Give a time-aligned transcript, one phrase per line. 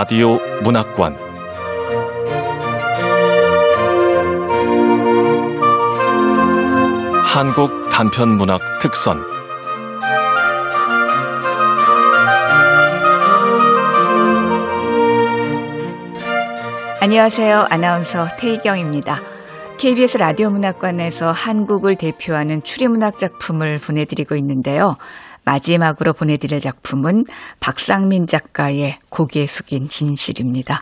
[0.00, 1.14] 라디오 문학관
[7.22, 9.22] 한국 단편 문학 특선
[17.02, 17.66] 안녕하세요.
[17.68, 19.20] 아나운서 태희경입니다.
[19.80, 24.96] KBS 라디오 문학관에서 한국을 대표하는 추리문학 작품을 보내드리고 있는데요.
[25.50, 27.24] 마지막으로 보내드릴 작품은
[27.58, 30.80] 박상민 작가의 고개 숙인 진실입니다.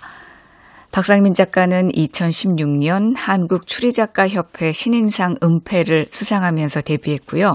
[0.91, 7.55] 박상민 작가는 2016년 한국 추리작가협회 신인상 은패를 수상하면서 데뷔했고요.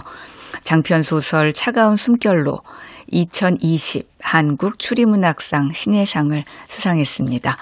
[0.63, 2.61] 장편 소설 차가운 숨결로
[3.11, 7.57] 2020 한국 추리문학상 신예상을 수상했습니다.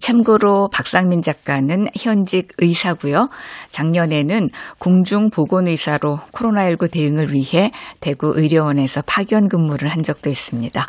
[0.00, 3.28] 참고로 박상민 작가는 현직 의사고요.
[3.70, 10.86] 작년에는 공중보건의사로 코로나19 대응을 위해 대구 의료원에서 파견 근무를 한 적도 있습니다.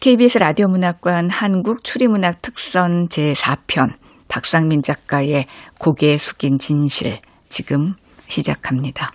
[0.00, 3.94] KBS 라디오 문학관 한국 추리문학 특선 제4편
[4.28, 5.46] 박상민 작가의
[5.78, 7.94] 고개 숙인 진실 지금
[8.28, 9.12] 시작합니다.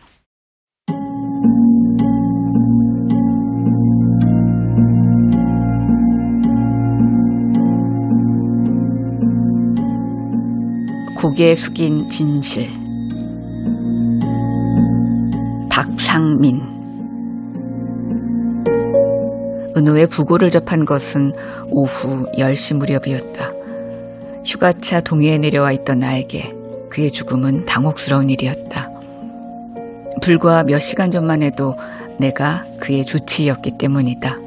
[11.20, 12.70] 고개 숙인 진실
[15.70, 16.62] 박상민
[19.76, 21.34] 은호의 부고를 접한 것은
[21.72, 23.52] 오후 10시 무렵이었다.
[24.46, 26.54] 휴가차 동해에 내려와 있던 나에게
[26.90, 28.90] 그의 죽음은 당혹스러운 일이었다.
[30.22, 31.76] 불과 몇 시간 전만 해도
[32.18, 34.38] 내가 그의 주치의였기 때문이다.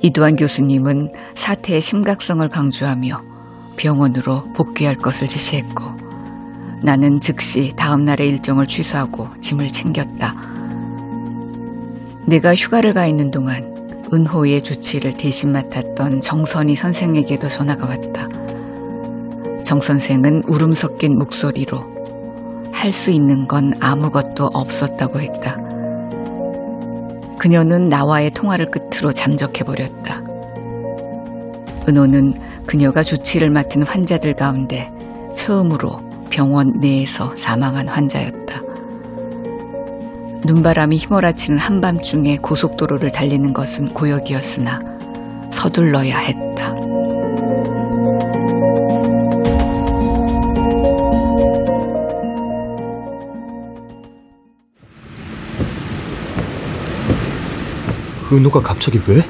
[0.00, 3.35] 이두환 교수님은 사태의 심각성을 강조하며
[3.76, 5.84] 병원으로 복귀할 것을 지시했고
[6.82, 10.34] 나는 즉시 다음 날의 일정을 취소하고 짐을 챙겼다.
[12.26, 13.74] 내가 휴가를 가 있는 동안
[14.12, 18.28] 은호의 주치를 대신 맡았던 정선희 선생에게도 전화가 왔다.
[19.64, 21.96] 정 선생은 울음 섞인 목소리로
[22.72, 25.56] 할 수 있는 건 아무것도 없었다고 했다.
[27.38, 30.25] 그녀는 나와의 통화를 끝으로 잠적해버렸다.
[31.88, 32.34] 은호는
[32.66, 34.90] 그녀가 주치를 맡은 환자들 가운데
[35.34, 38.60] 처음으로 병원 내에서 사망한 환자였다.
[40.44, 44.80] 눈바람이 휘몰아치는 한밤중에 고속도로를 달리는 것은 고역이었으나
[45.52, 46.74] 서둘러야 했다.
[58.32, 59.22] 은호가 갑자기 왜?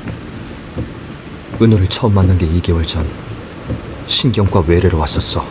[1.61, 3.09] 은호를 처음 만난 게 2개월 전
[4.07, 5.45] 신경과 외래로 왔었어.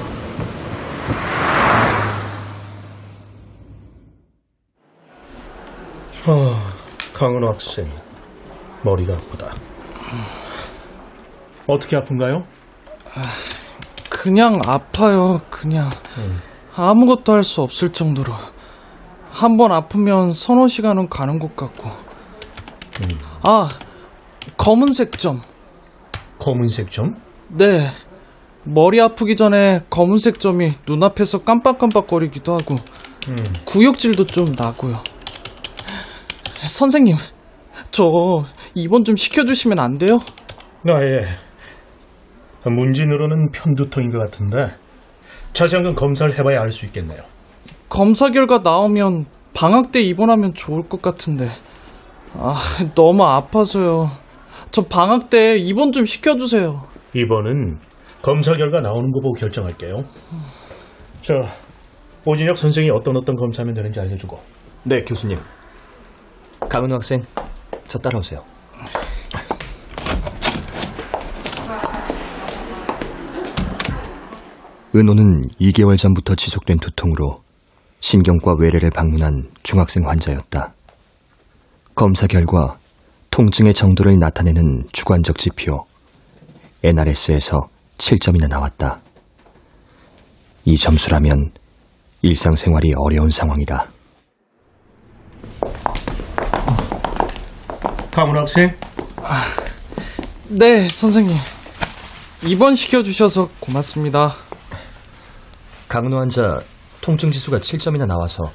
[6.26, 6.74] 아,
[7.14, 7.90] 강은호 학생
[8.84, 9.54] 머리가 아프다.
[11.68, 12.44] 어떻게 아픈가요?
[14.10, 15.42] 그냥 아파요.
[15.50, 15.90] 그냥
[16.76, 18.34] 아무것도 할 수 없을 정도로
[19.32, 21.92] 한 번 아프면 서너 시간은 가는 것 같고.
[23.44, 23.68] 아
[24.58, 25.42] 검은색 점.
[26.46, 27.16] 검은색 점?
[27.48, 27.90] 네.
[28.66, 32.76] 머리 아프기 전에 검은색 점이 눈앞에서 깜빡깜빡거리기도 하고
[33.30, 33.36] 음.
[33.66, 35.02] 구역질도 좀 나고요.
[36.68, 37.16] 선생님,
[37.90, 38.06] 저
[38.76, 40.20] 입원 좀 시켜주시면 안 돼요?
[40.88, 41.26] 아, 예.
[42.70, 44.68] 문진으로는 편두통인 것 같은데
[45.54, 47.22] 자세한 건 검사를 해봐야 알 수 있겠네요.
[47.90, 49.26] 검사 결과 나오면
[49.56, 51.50] 방학 때 입원하면 좋을 것 같은데
[52.34, 52.56] 아
[52.94, 54.25] 너무 아파서요.
[54.72, 56.84] 저 방학 때 입원 좀 시켜주세요.
[57.14, 57.78] 이번은
[58.22, 60.03] 검사 결과 나오는 거 보고 결정할게요.
[61.22, 61.34] 자,
[62.26, 64.40] 오진혁 선생이 어떤 어떤 검사하면 되는지 알려주고.
[64.84, 65.40] 네, 교수님.
[66.68, 67.22] 강은호 학생,
[67.88, 68.44] 저 따라오세요.
[74.96, 77.41] 은호는 2개월 전부터 지속된 두통으로
[78.00, 80.73] 신경과 외래를 방문한 중학생 환자였다.
[81.96, 82.78] 검사 결과
[83.35, 85.85] 통증의 정도를 나타내는 주관적 지표
[86.82, 87.67] NRS에서
[87.97, 89.02] 7점이나 나왔다.
[90.64, 91.52] 이 점수라면
[92.22, 93.90] 일상생활이 어려운 상황이다.
[98.14, 98.73] 강훈 학생?
[100.47, 101.35] 네, 선생님.
[102.46, 104.34] 입원 시켜주셔서 고맙습니다.
[105.90, 106.61] 강은호 환자
[107.02, 108.46] 통증 지수가 7점이나 나와서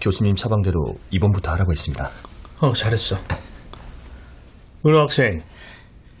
[0.00, 2.10] 교수님 처방대로 입원부터 하라고 했습니다.
[2.58, 3.16] 어, 잘했어.
[4.86, 5.42] 은호 학생,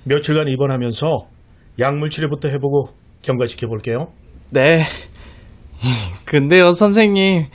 [0.04, 1.06] 며칠간 입원하면서
[1.78, 2.88] 약물 치료부터 해보고
[3.22, 4.12] 경과시켜 볼게요.
[4.50, 4.84] 네.
[6.24, 7.46] 근데요, 선생님.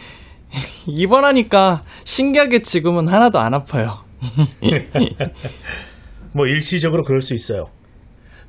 [0.87, 4.03] 입원하니까 신기하게 지금은 하나도 안 아파요.
[6.33, 7.65] 뭐 일시적으로 그럴 수 있어요.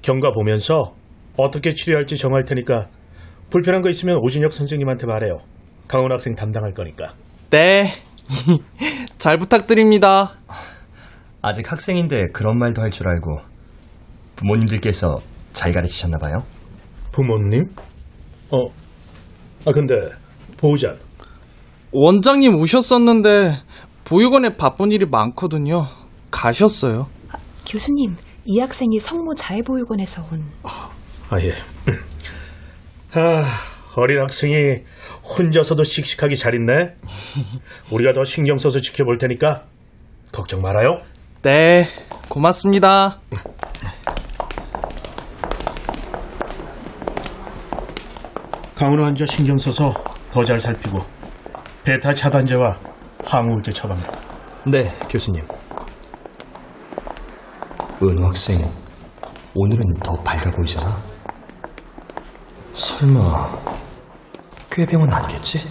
[0.03, 0.95] 경과 보면서
[1.37, 2.89] 어떻게 치료할지 정할 테니까
[3.51, 5.39] 불편한 거 있으면 오진혁 선생님한테 말해요.
[5.89, 7.13] 강원 학생 담당할 거니까.
[7.51, 7.93] 네.
[9.19, 10.35] 잘 부탁드립니다.
[11.47, 13.39] 아직 학생인데 그런 말도 할 줄 알고
[14.37, 15.19] 부모님들께서
[15.53, 16.39] 잘 가르치셨나 봐요.
[17.13, 17.65] 부모님?
[18.51, 18.59] 어,
[19.67, 19.95] 아 근데
[20.59, 20.95] 보호자
[21.93, 23.59] 원장님 오셨었는데
[24.05, 25.87] 보육원에 바쁜 일이 많거든요.
[26.31, 27.07] 가셨어요.
[27.69, 31.53] 교수님, 이 학생이 성모 자해보육원에서 온아 예.
[33.19, 33.45] 아
[33.97, 34.55] 어린 학생이
[35.39, 36.95] 혼자서도 씩씩하게 잘 있네.
[37.93, 39.63] 우리가 더 신경 써서 지켜볼 테니까
[40.33, 41.01] 걱정 말아요.
[41.45, 41.85] 네,
[42.31, 43.19] 고맙습니다.
[48.75, 49.93] 강은호 환자 신경 써서
[50.33, 51.01] 더 잘 살피고
[51.85, 52.79] 베타 차단제와
[53.27, 54.03] 항우울제 처방해.
[54.67, 55.43] 네, 교수님.
[58.03, 58.57] 은호 학생,
[59.55, 60.97] 오늘은 더 밝아 보이잖아.
[62.73, 63.21] 설마
[64.71, 65.69] 꾀병은 아니겠지?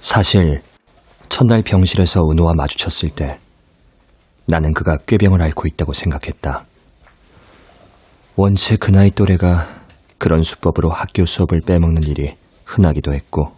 [0.00, 0.62] 사실
[1.40, 3.40] 첫날 병실에서 은호와 마주쳤을 때
[4.44, 6.66] 나는 그가 꾀병을 앓고 있다고 생각했다.
[8.36, 9.66] 원체 그 나이 또래가
[10.18, 13.56] 그런 수법으로 학교 수업을 빼먹는 일이 흔하기도 했고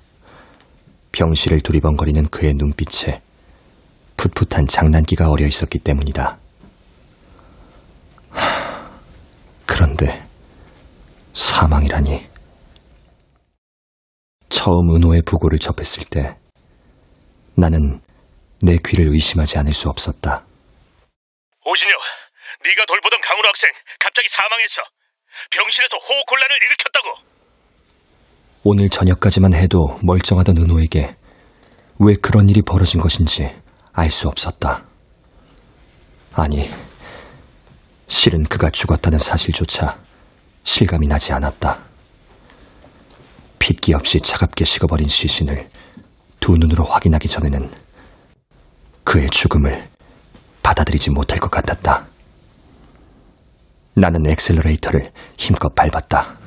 [1.10, 3.20] 병실을 두리번거리는 그의 눈빛에
[4.16, 6.38] 풋풋한 장난기가 어려 있었기 때문이다.
[8.30, 8.90] 하,
[9.66, 10.24] 그런데
[11.34, 12.28] 사망이라니.
[14.50, 16.36] 처음 은호의 부고를 접했을 때
[17.56, 18.00] 나는
[18.62, 20.44] 내 귀를 의심하지 않을 수 없었다.
[21.64, 22.00] 오진혁,
[22.64, 24.82] 네가 돌보던 강은호 학생 갑자기 사망했어.
[25.50, 27.32] 병실에서 호흡 곤란을 일으켰다고.
[28.64, 31.16] 오늘 저녁까지만 해도 멀쩡하던 은호에게
[31.98, 33.50] 왜 그런 일이 벌어진 것인지
[33.92, 34.84] 알 수 없었다.
[36.34, 36.70] 아니,
[38.08, 39.98] 실은 그가 죽었다는 사실조차
[40.64, 41.82] 실감이 나지 않았다.
[43.58, 45.68] 핏기 없이 차갑게 식어버린 시신을
[46.42, 47.70] 두 눈으로 확인하기 전에는
[49.04, 49.88] 그의 죽음을
[50.60, 52.04] 받아들이지 못할 것 같았다.
[53.94, 56.41] 나는 엑셀러레이터를 힘껏 밟았다.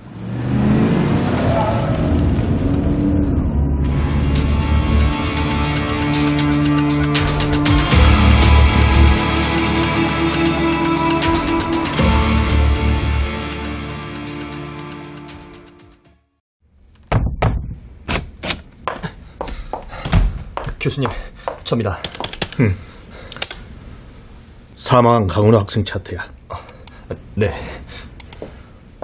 [20.85, 21.09] 교수님,
[21.63, 21.97] 접니다.
[24.75, 26.23] 사망한 강은호 학생 차트야.
[27.33, 27.51] 네,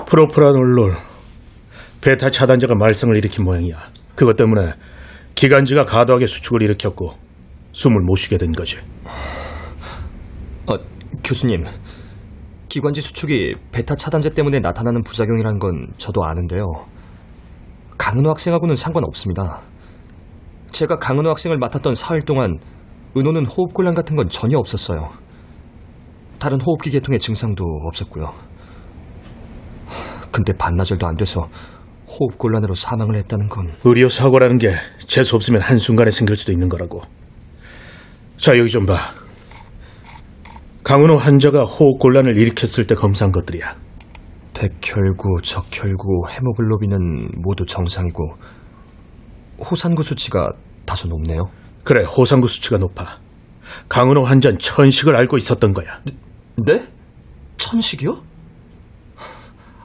[0.06, 0.96] 프로프라놀롤
[2.02, 3.78] 베타 차단제가 말썽을 일으킨 모양이야.
[4.14, 4.74] 그것 때문에
[5.34, 7.16] 기관지가 과도하게 수축을 일으켰고
[7.72, 8.78] 숨을 못 쉬게 된 거지.
[10.68, 10.76] 어,
[11.24, 11.64] 교수님.
[12.70, 16.62] 기관지 수축이 베타 차단제 때문에 나타나는 부작용이란 건 저도 아는데요.
[17.98, 19.71] 강은호 학생하고는 상관없습니다.
[20.72, 22.58] 제가 강은호 학생을 맡았던 사흘 동안
[23.16, 25.10] 은호는 호흡곤란 같은 건 전혀 없었어요.
[26.40, 28.26] 다른 호흡기 계통의 증상도 없었고요.
[29.86, 31.48] 하, 근데 반나절도 안 돼서
[32.08, 34.74] 호흡곤란으로 사망을 했다는 건 의료 사고라는 게
[35.06, 37.02] 재수 없으면 한순간에 생길 수도 있는 거라고.
[38.38, 38.98] 자, 여기 좀 봐.
[40.84, 43.76] 강은호 환자가 호흡 곤란을 일으켰을 때 검사한 것들이야.
[44.54, 48.36] 백혈구, 적혈구, 헤모글로빈은 모두 정상이고
[49.60, 50.52] 호산구 수치가
[50.92, 51.44] 다소 높네요.
[51.86, 53.20] 그래, 호상구 수치가 높아.
[53.88, 56.02] 강은호 환자는 천식을 앓고 있었던 거야.
[56.68, 56.86] 네?
[57.56, 58.10] 천식이요?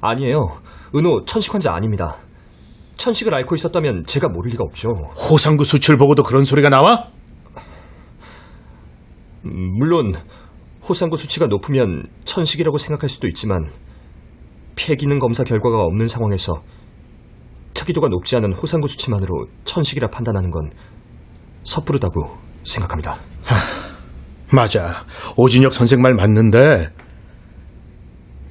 [0.01, 0.61] 아니에요.
[0.97, 2.17] 은호 천식 환자 아닙니다.
[2.97, 4.89] 천식을 앓고 있었다면 제가 모를 리가 없죠.
[5.31, 7.09] 호상구 수치를 보고도 그런 소리가 나와?
[9.45, 10.13] 음, 물론
[10.89, 13.71] 호상구 수치가 높으면 천식이라고 생각할 수도 있지만
[14.75, 16.65] 폐기능 검사 결과가 없는 상황에서
[17.75, 20.71] 특이도가 높지 않은 호상구 수치만으로 천식이라 판단하는 건
[21.67, 23.19] 섣부르다고 생각합니다.
[24.53, 25.05] 맞아.
[25.37, 26.91] 오진혁 선생 말 맞는데,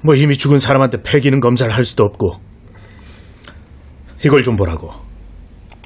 [0.03, 2.39] 뭐 이미 죽은 사람한테 폐기능 검사를 할 수도 없고.
[4.23, 4.91] 이걸 좀 보라고.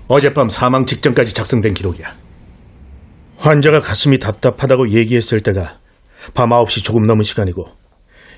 [0.07, 2.13] 어젯밤 사망 직전까지 작성된 기록이야.
[3.37, 5.77] 환자가 가슴이 답답하다고 얘기했을 때가
[6.33, 7.63] 밤 9시 조금 넘은 시간이고,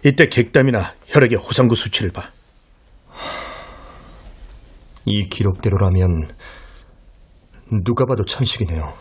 [0.03, 2.29] 이때 객담이나 혈액의 호상구 수치를 봐.
[5.05, 6.27] 이 기록대로라면
[7.83, 8.93] 누가 봐도 천식이네요.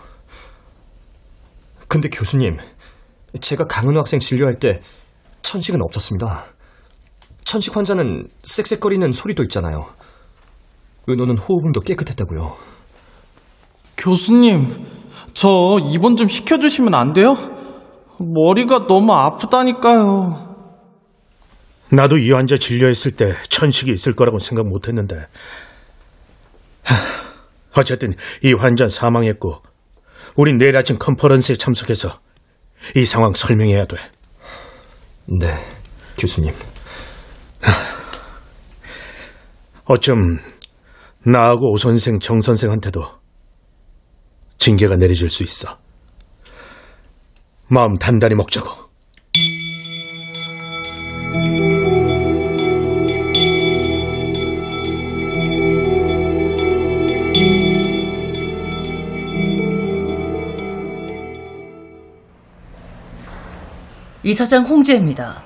[1.89, 2.57] 근데 교수님,
[3.41, 4.81] 제가 강은호 학생 진료할 때
[5.43, 6.45] 천식은 없었습니다.
[7.45, 9.87] 천식 환자는 쌕쌕거리는 소리도 있잖아요.
[11.09, 12.57] 은호는 호흡음도 깨끗했다고요.
[13.97, 14.87] 교수님,
[15.35, 15.49] 저
[15.85, 17.35] 입원 좀 시켜주시면 안 돼요?
[18.19, 20.51] 머리가 너무 아프다니까요.
[21.93, 25.17] 나도 이 환자 진료했을 때 천식이 있을 거라고 생각 못 했는데.
[26.85, 26.95] 하,
[27.77, 29.63] 어쨌든 이 환자 사망했고,
[30.37, 32.21] 우린 내일 아침 컨퍼런스에 참석해서
[32.97, 33.97] 이 상황 설명해야 돼.
[35.27, 35.55] 네,
[36.19, 36.55] 교수님.
[39.85, 40.39] 어쩜
[41.25, 43.05] 나하고 오 선생, 정 선생한테도
[44.59, 45.79] 징계가 내려질 수 있어.
[47.67, 48.90] 마음 단단히 먹자고.
[64.23, 65.43] 이사장 홍재입니다.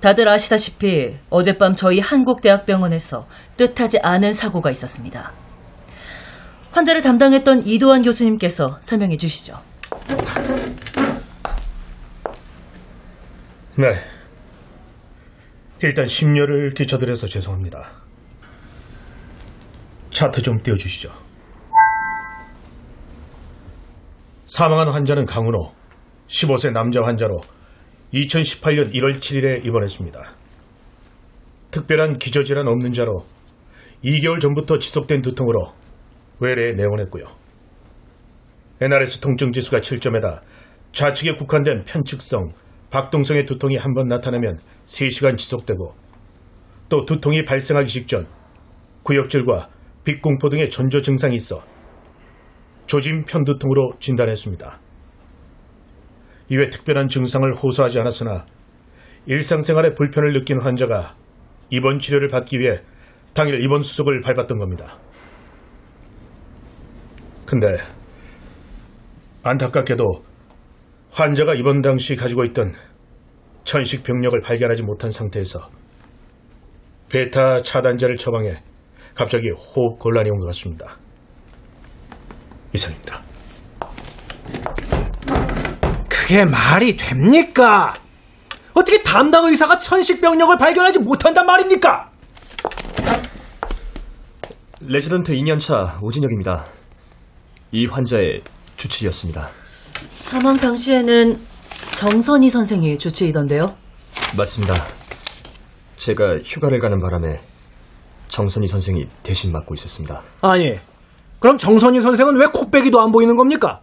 [0.00, 5.32] 다들 아시다시피 어젯밤 저희 한국대학병원에서 뜻하지 않은 사고가 있었습니다.
[6.70, 9.58] 환자를 담당했던 이도환 교수님께서 설명해 주시죠.
[13.76, 13.94] 네.
[15.82, 17.90] 일단 심려를 끼쳐드려서 죄송합니다.
[20.10, 21.10] 차트 좀 띄워주시죠.
[24.46, 25.72] 사망한 환자는 강은호,
[26.26, 27.40] 15세 남자 환자로
[28.12, 30.20] 2018년 1월 7일에 입원했습니다.
[31.70, 33.24] 특별한 기저질환 없는 자로
[34.04, 35.72] 2개월 전부터 지속된 두통으로
[36.40, 37.24] 외래에 내원했고요.
[38.80, 40.40] NRS 통증 지수가 7점에다
[40.92, 42.52] 좌측에 국한된 편측성,
[42.90, 45.94] 박동성의 두통이 한 번 나타나면 3시간 지속되고
[46.88, 48.26] 또 두통이 발생하기 직전
[49.02, 49.68] 구역질과
[50.04, 51.62] 빗공포 등의 전조 증상이 있어
[52.86, 54.80] 조짐 편두통으로 진단했습니다.
[56.48, 58.46] 이외 특별한 증상을 호소하지 않았으나
[59.26, 61.14] 일상생활에 불편을 느낀 환자가
[61.70, 62.80] 입원 치료를 받기 위해
[63.34, 64.96] 당일 입원 수속을 밟았던 겁니다.
[67.44, 67.68] 근데
[69.42, 70.04] 안타깝게도
[71.12, 72.72] 환자가 입원 당시 가지고 있던
[73.64, 75.68] 천식 병력을 발견하지 못한 상태에서
[77.10, 78.62] 베타 차단제를 처방해
[79.14, 80.96] 갑자기 호흡 곤란이 온 것 같습니다.
[82.72, 83.22] 이상입니다.
[86.28, 87.94] 그게 말이 됩니까?
[88.74, 92.10] 어떻게 담당 의사가 천식병력을 발견하지 못한단 말입니까?
[94.80, 96.66] 레지던트 2년차 오진혁입니다.
[97.72, 98.42] 이 환자의
[98.76, 99.48] 주치의였습니다.
[100.10, 101.40] 사망 당시에는
[101.96, 103.74] 정선희 선생이 주치이던데요.
[104.36, 104.74] 맞습니다.
[105.96, 107.40] 제가 휴가를 가는 바람에
[108.28, 110.22] 정선희 선생이 대신 맡고 있었습니다.
[110.42, 110.78] 아니,
[111.38, 113.80] 그럼 정선희 선생은 왜 코빼기도 안 보이는 겁니까?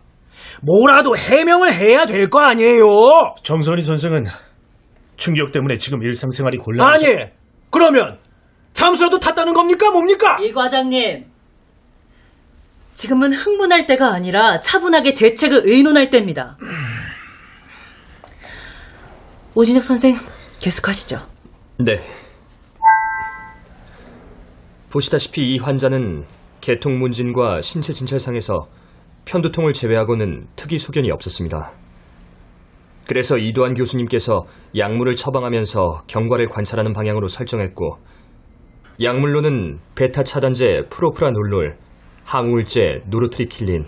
[0.62, 3.36] 뭐라도 해명을 해야 될 거 아니에요?
[3.44, 4.26] 정선희 선생은
[5.18, 6.88] 충격 때문에 지금 일상생활이 곤란.
[6.88, 7.06] 아니,
[7.70, 8.20] 그러면
[8.74, 9.92] 잠수라도 탔다는 겁니까?
[9.92, 10.38] 뭡니까?
[10.42, 11.26] 이 과장님.
[12.94, 16.58] 지금은 흥분할 때가 아니라 차분하게 대책을 의논할 때입니다.
[19.54, 20.18] 오진혁 선생,
[20.60, 21.26] 계속하시죠.
[21.80, 22.00] 네.
[24.90, 26.26] 보시다시피 이 환자는
[26.62, 28.68] 개통 문진과 신체 진찰상에서
[29.26, 31.72] 편두통을 제외하고는 특이 소견이 없었습니다.
[33.08, 37.98] 그래서 이도환 교수님께서 약물을 처방하면서 경과를 관찰하는 방향으로 설정했고
[39.02, 41.78] 약물로는 베타 차단제 프로프라놀롤,
[42.24, 43.86] 항우울제 노르트리킬린,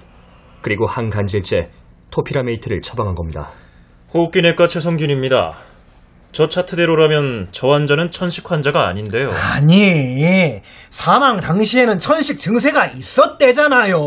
[0.62, 1.70] 그리고 항간질제
[2.12, 3.50] 토피라메이트를 처방한 겁니다.
[4.14, 5.77] 호흡기 내과 최성균입니다.
[6.38, 9.32] 저 차트대로라면 저 환자는 천식 환자가 아닌데요.
[9.32, 13.98] 아니, 사망 당시에는 천식 증세가 있었대잖아요.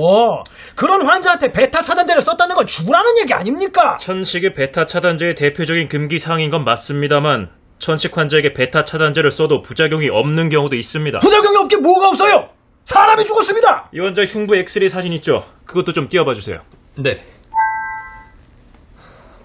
[0.77, 3.97] 그런 환자한테 베타 차단제를 썼다는 건 죽으라는 얘기 아닙니까?
[3.99, 7.49] 천식의 베타 차단제의 대표적인 금기 사항인 건 맞습니다만
[7.81, 11.19] 천식 환자에게 베타 차단제를 써도 부작용이 없는 경우도 있습니다.
[11.19, 12.49] 부작용이 없게 뭐가 없어요?
[12.85, 13.91] 사람이 죽었습니다!
[13.93, 15.43] 이 환자 흉부 엑스레이 사진 있죠?
[15.67, 16.61] 그것도 좀 띄워봐 주세요.
[16.97, 17.25] 네.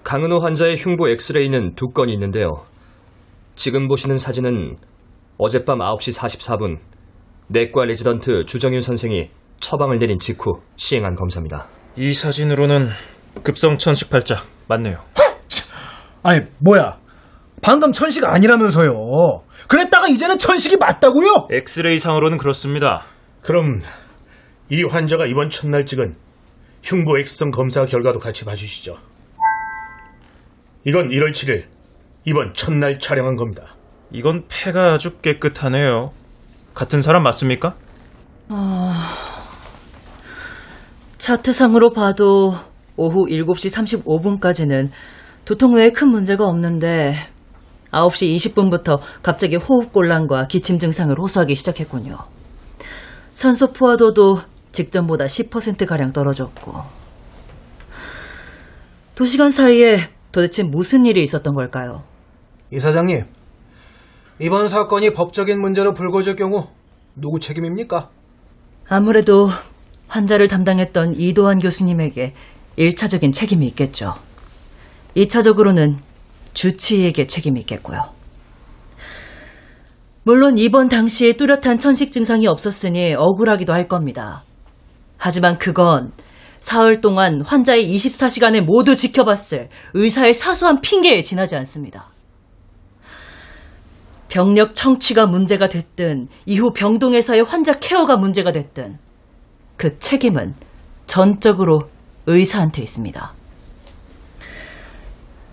[0.04, 2.64] 강은호 환자의 흉부 엑스레이는 두 건이 있는데요.
[3.56, 4.76] 지금 보시는 사진은
[5.38, 6.78] 어젯밤 9시 44분
[7.48, 11.66] 내과 레지던트 주정윤 선생이 처방을 내린 직후 시행한 검사입니다.
[11.96, 12.88] 이 사진으로는
[13.42, 14.36] 급성 천식 발작
[14.68, 14.98] 맞네요.
[16.22, 16.98] 아니, 뭐야.
[17.62, 18.92] 방금 천식 아니라면서요.
[19.68, 21.48] 그랬다가 이제는 천식이 맞다고요?
[21.50, 23.04] 엑스레이 상으로는 그렇습니다.
[23.40, 23.80] 그럼
[24.68, 26.14] 이 환자가 이번 첫날 찍은
[26.82, 28.96] 흉부 X성 검사 결과도 같이 봐주시죠.
[30.84, 31.64] 이건 1월 7일
[32.26, 33.76] 이번 첫날 촬영한 겁니다.
[34.10, 36.10] 이건 폐가 아주 깨끗하네요.
[36.74, 37.76] 같은 사람 맞습니까?
[41.18, 42.52] 차트상으로 봐도
[42.96, 44.90] 오후 7시 35분까지는
[45.44, 47.14] 두통 외에 큰 문제가 없는데
[47.92, 52.18] 9시 20분부터 갑자기 호흡곤란과 기침 증상을 호소하기 시작했군요.
[53.34, 54.40] 산소 포화도도
[54.72, 56.82] 직전보다 10%가량 떨어졌고
[59.14, 62.02] 2시간 사이에 도대체 무슨 일이 있었던 걸까요?
[62.72, 63.24] 이사장님,
[64.40, 66.66] 이번 사건이 법적인 문제로 불거질 경우
[67.14, 68.10] 누구 책임입니까?
[68.88, 69.48] 아무래도
[70.08, 72.34] 환자를 담당했던 이도환 교수님에게
[72.78, 74.14] 1차적인 책임이 있겠죠.
[75.16, 75.98] 2차적으로는
[76.54, 78.02] 주치의에게 책임이 있겠고요.
[80.24, 84.42] 물론 입원 당시에 뚜렷한 천식 증상이 없었으니 억울하기도 할 겁니다.
[85.16, 86.12] 하지만 그건
[86.58, 92.10] 사흘 동안 환자의 24시간을 모두 지켜봤을 의사의 사소한 핑계에 지나지 않습니다.
[94.36, 98.98] 병력 청취가 문제가 됐든 이후 병동에서의 환자 케어가 문제가 됐든
[99.78, 100.54] 그 책임은
[101.06, 101.88] 전적으로
[102.26, 103.32] 의사한테 있습니다.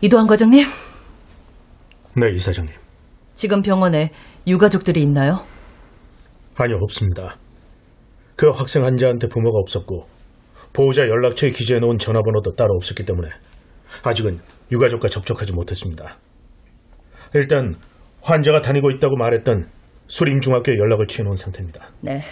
[0.02, 0.66] 이도환 과장님,
[2.18, 2.74] 네, 이사장님.
[3.34, 4.12] 지금 병원에
[4.46, 5.46] 유가족들이 있나요?
[6.58, 7.38] 아니요, 없습니다.
[8.36, 10.10] 그 학생 환자한테 부모가 없었고
[10.74, 13.30] 보호자 연락처에 기재해 놓은 전화번호도 따로 없었기 때문에
[14.04, 14.42] 아직은
[14.74, 16.18] 유가족과 접촉하지 못했습니다.
[17.34, 17.78] 일단
[18.24, 19.70] 환자가 다니고 있다고 말했던
[20.08, 21.86] 수림중학교에 연락을 취해 놓은 상태입니다.
[22.02, 22.24] 네.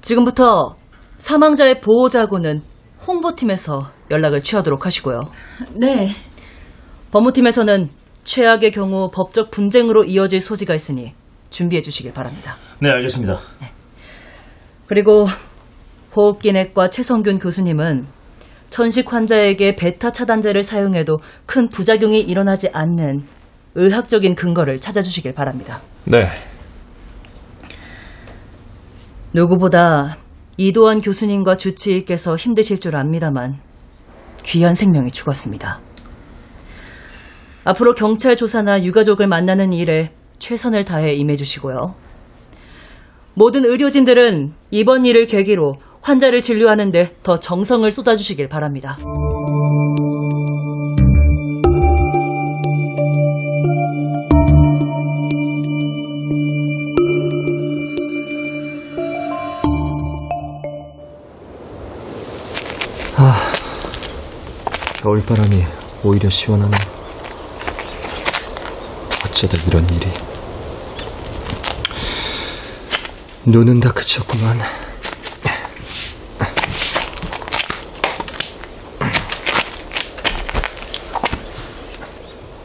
[0.00, 0.76] 지금부터
[1.18, 2.62] 사망자의 보호자고는
[3.06, 5.20] 홍보팀에서 연락을 취하도록 하시고요.
[5.76, 6.08] 네.
[7.12, 7.88] 법무팀에서는
[8.24, 11.14] 최악의 경우 법적 분쟁으로 이어질 소지가 있으니
[11.50, 12.56] 준비해 주시길 바랍니다.
[12.80, 13.38] 네, 알겠습니다.
[14.86, 15.26] 그리고
[16.14, 18.06] 호흡기내과 최성균 교수님은
[18.70, 23.26] 천식 환자에게 베타 차단제를 사용해도 큰 부작용이 일어나지 않는
[23.78, 25.80] 의학적인 근거를 찾아주시길 바랍니다.
[26.04, 26.26] 네.
[29.32, 30.18] 누구보다
[30.56, 33.60] 이도환 교수님과 주치의께서 힘드실 줄 압니다만
[34.42, 35.80] 귀한 생명이 죽었습니다.
[37.64, 41.94] 앞으로 경찰 조사나 유가족을 만나는 일에 최선을 다해 임해주시고요.
[43.34, 48.98] 모든 의료진들은 이번 일을 계기로 환자를 진료하는데 더 정성을 쏟아주시길 바랍니다.
[65.08, 65.64] 겨울바람이
[66.04, 66.76] 오히려 시원하네.
[69.24, 70.06] 어쩌다 이런 일이.
[73.46, 74.58] 눈은 다 그쳤구만.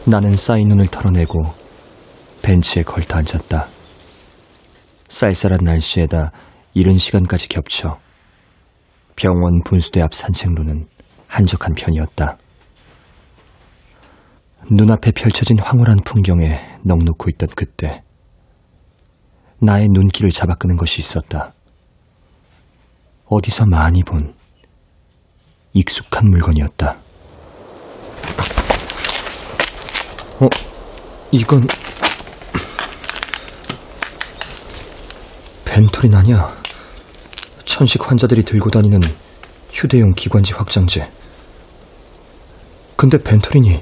[0.05, 1.43] 나는 쌓인 눈을 털어내고
[2.41, 3.69] 벤치에 걸터 앉았다.
[5.07, 6.33] 쌀쌀한 날씨에다
[6.73, 7.99] 이른 시간까지 겹쳐
[9.15, 10.92] 병원 분수대 앞 산책로는
[11.33, 12.37] 한적한 편이었다.
[14.69, 18.03] 눈앞에 펼쳐진 황홀한 풍경에 넋놓고 있던 그때
[19.57, 21.53] 나의 눈길을 잡아끄는 것이 있었다.
[23.25, 24.35] 어디서 많이 본
[25.73, 26.97] 익숙한 물건이었다.
[30.39, 30.49] 어,
[31.31, 31.67] 이건
[35.65, 36.55] 벤토린 아니야?
[37.65, 38.99] 천식 환자들이 들고 다니는
[39.71, 41.22] 휴대용 기관지 확장제.
[42.95, 43.81] 근데 벤토린이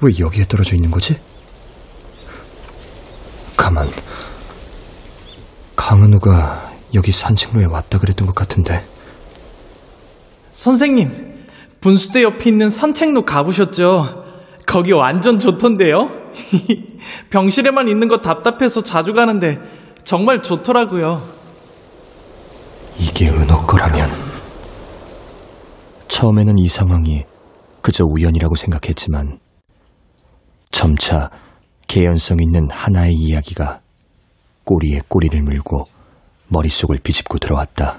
[0.00, 1.18] 왜 여기에 떨어져 있는 거지?
[3.56, 3.88] 가만.
[5.76, 8.84] 강은우가 여기 산책로에 왔다 그랬던 것 같은데.
[10.52, 11.46] 선생님,
[11.80, 14.24] 분수대 옆에 있는 산책로 가보셨죠?
[14.66, 16.10] 거기 완전 좋던데요?
[17.30, 19.58] 병실에만 있는 거 답답해서 자주 가는데
[20.04, 21.22] 정말 좋더라고요.
[22.98, 24.10] 이게 은호 거라면.
[26.08, 27.24] 처음에는 이 상황이
[27.80, 29.38] 그저 우연이라고 생각했지만
[30.70, 31.30] 점차
[31.86, 33.80] 개연성 있는 하나의 이야기가
[34.64, 35.86] 꼬리에 꼬리를 물고
[36.48, 37.98] 머릿속을 비집고 들어왔다.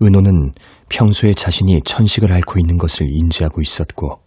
[0.00, 0.52] 은호는
[0.88, 4.20] 평소에 자신이 천식을 앓고 있는 것을 인지하고 있었고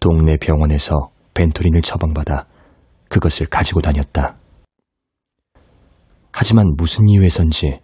[0.00, 2.46] 동네 병원에서 벤토린을 처방받아
[3.08, 4.36] 그것을 가지고 다녔다.
[6.32, 7.80] 하지만 무슨 이유에선지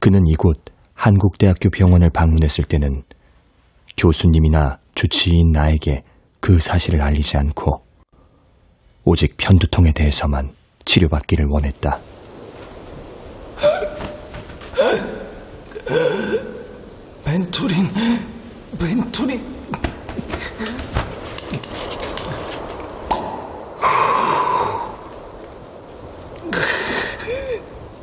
[0.00, 0.56] 그는 이곳
[0.94, 3.02] 한국대학교 병원을 방문했을 때는
[3.96, 6.02] 교수님이나 주치의인 나에게
[6.40, 7.84] 그 사실을 알리지 않고
[9.04, 10.52] 오직 편두통에 대해서만
[10.84, 12.00] 치료받기를 원했다.
[17.24, 17.88] 벤토린,
[18.78, 19.40] 벤토린.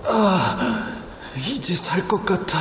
[0.06, 0.91] 아,
[1.38, 2.60] 이제 살 것 같아.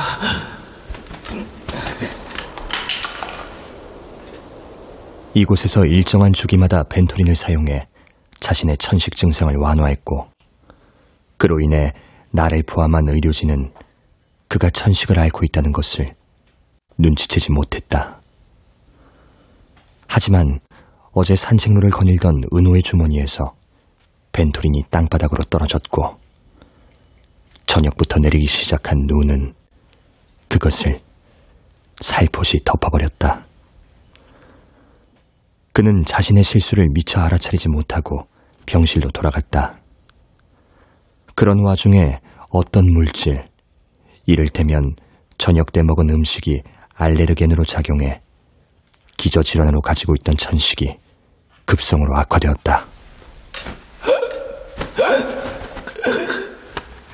[5.35, 7.87] 이곳에서 일정한 주기마다 벤토린을 사용해
[8.39, 10.27] 자신의 천식 증상을 완화했고
[11.37, 11.91] 그로 인해
[12.29, 13.73] 나를 포함한 의료진은
[14.47, 16.13] 그가 천식을 앓고 있다는 것을
[16.99, 18.21] 눈치채지 못했다.
[20.07, 20.59] 하지만
[21.13, 23.55] 어제 산책로를 거닐던 은호의 주머니에서
[24.31, 26.19] 벤토린이 땅바닥으로 떨어졌고
[27.65, 29.55] 저녁부터 내리기 시작한 눈은
[30.47, 31.01] 그것을
[31.99, 33.47] 살포시 덮어버렸다.
[35.73, 38.27] 그는 자신의 실수를 미처 알아차리지 못하고
[38.67, 39.79] 병실로 돌아갔다.
[41.33, 42.19] 그런 와중에
[42.51, 43.43] 어떤 물질,
[44.27, 44.95] 이를테면
[45.39, 46.61] 저녁 때 먹은 음식이
[46.93, 48.21] 알레르겐으로 작용해
[49.17, 50.95] 기저 질환으로 가지고 있던 천식이
[51.65, 52.85] 급성으로 악화되었다.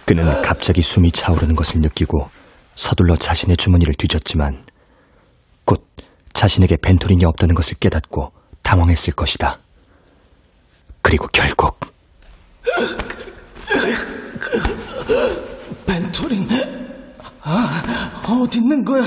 [0.06, 2.30] 그는 갑자기 숨이 차오르는 것을 느끼고
[2.76, 4.66] 서둘러 자신의 주머니를 뒤졌지만
[5.64, 5.88] 곧
[6.34, 8.39] 자신에게 벤토린이 없다는 것을 깨닫고
[8.70, 9.58] 당황했을 것이다.
[11.02, 11.80] 그리고 결국
[15.88, 16.48] 벤토린.
[17.42, 17.82] 아,
[18.28, 19.02] 어디 있는 거야?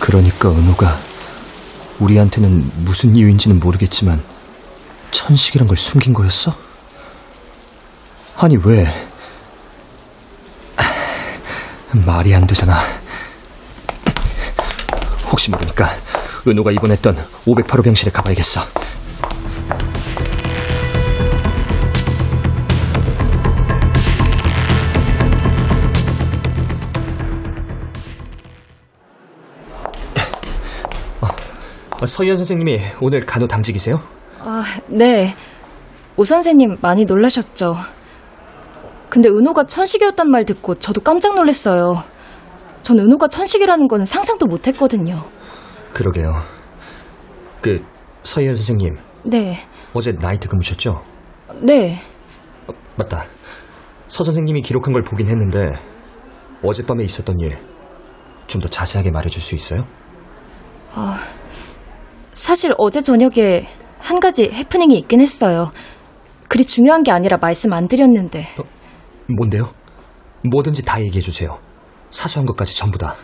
[0.00, 0.98] 그러니까 은호가
[1.98, 4.33] 우리한테는 무슨 이유인지는 모르겠지만
[5.14, 6.54] 천식이란 걸 숨긴 거였어?
[8.36, 8.86] 아니 왜?
[12.04, 12.80] 말이 안 되잖아.
[15.30, 15.88] 혹시 모르니까
[16.46, 18.62] 은호가 입원했던 508호 병실에 가봐야겠어.
[32.00, 34.02] 어, 서희연 선생님이 오늘 간호 당직이세요?
[34.44, 35.34] 아, 네.
[36.16, 37.76] 오 선생님 많이 놀라셨죠.
[39.08, 42.02] 근데 은호가 천식이었단 말 듣고 저도 깜짝 놀랐어요.
[42.82, 45.22] 전 은호가 천식이라는 건 상상도 못 했거든요.
[45.92, 46.42] 그러게요.
[47.60, 47.80] 그
[48.22, 49.58] 서희연 선생님 네.
[49.94, 51.02] 어제 나이트 근무셨죠?
[51.62, 51.98] 네.
[52.96, 53.24] 맞다.
[54.08, 55.60] 서 선생님이 기록한 걸 보긴 했는데
[56.62, 57.56] 어젯밤에 있었던 일
[58.46, 59.84] 좀 더 자세하게 말해줄 수 있어요?
[62.30, 63.66] 사실 어제 저녁에
[64.04, 65.72] 한 가지 해프닝이 있긴 했어요.
[66.48, 68.46] 그리 중요한 게 아니라 말씀 안 드렸는데.
[69.34, 69.70] 뭔데요?
[70.50, 71.58] 뭐든지 다 얘기해 주세요.
[72.10, 73.14] 사소한 것까지 전부 다.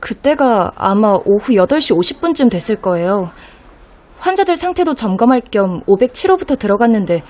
[0.00, 3.30] 그때가 아마 오후 8시 50분쯤 됐을 거예요.
[4.20, 7.22] 환자들 상태도 점검할 겸 507호부터 들어갔는데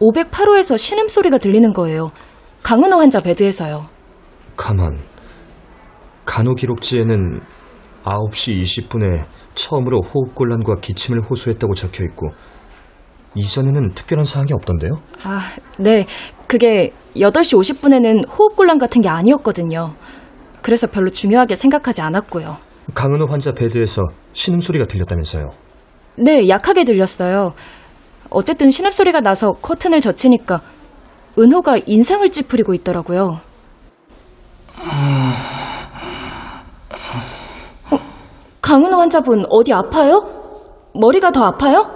[0.00, 2.12] 508호에서 신음소리가 들리는 거예요.
[2.62, 3.84] 강은호 환자 베드에서요.
[4.56, 4.98] 가만.
[6.24, 7.40] 간호 기록지에는
[8.04, 12.28] 9시 20분에 처음으로 호흡곤란과 기침을 호소했다고 적혀 있고
[13.34, 14.92] 이전에는 특별한 사항이 없던데요?
[15.24, 15.40] 아,
[15.78, 16.06] 네.
[16.46, 19.92] 그게 8시 50분에는 호흡곤란 같은 게 아니었거든요.
[20.62, 22.56] 그래서 별로 중요하게 생각하지 않았고요.
[22.94, 25.50] 강은호 환자 베드에서 신음소리가 들렸다면서요.
[26.18, 27.52] 네, 약하게 들렸어요.
[28.30, 30.60] 어쨌든 신음소리가 나서 커튼을 젖히니까
[31.38, 33.40] 은호가 인상을 찌푸리고 있더라고요.
[34.78, 35.55] 어,
[38.66, 40.24] 강은호 환자분 어디 아파요?
[40.92, 41.88] 머리가 더 아파요?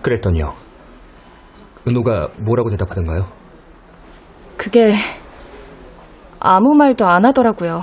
[0.00, 0.52] 그랬더니요.
[1.88, 3.26] 은호가 뭐라고 대답하던가요?
[4.56, 4.92] 그게
[6.38, 7.80] 아무 말도 안 하더라고요.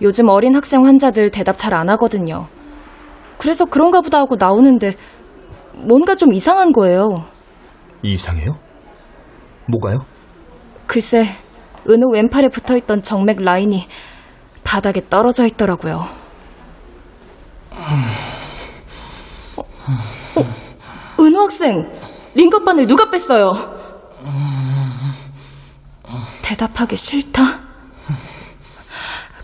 [0.00, 2.46] 요즘 어린 학생 환자들 대답 잘 안 하거든요.
[3.36, 4.94] 그래서 그런가 보다 하고 나오는데
[5.74, 7.22] 뭔가 좀 이상한 거예요.
[8.02, 8.56] 이상해요?
[9.66, 10.06] 뭐가요?
[10.86, 11.24] 글쎄,
[11.86, 13.84] 은호 왼팔에 붙어 있던 정맥 라인이
[14.64, 16.06] 바닥에 떨어져 있더라고요.
[19.56, 19.62] 어,
[20.36, 21.86] 어, 은호 학생,
[22.34, 23.52] 링거반을 누가 뺐어요?
[26.42, 27.42] 대답하기 싫다.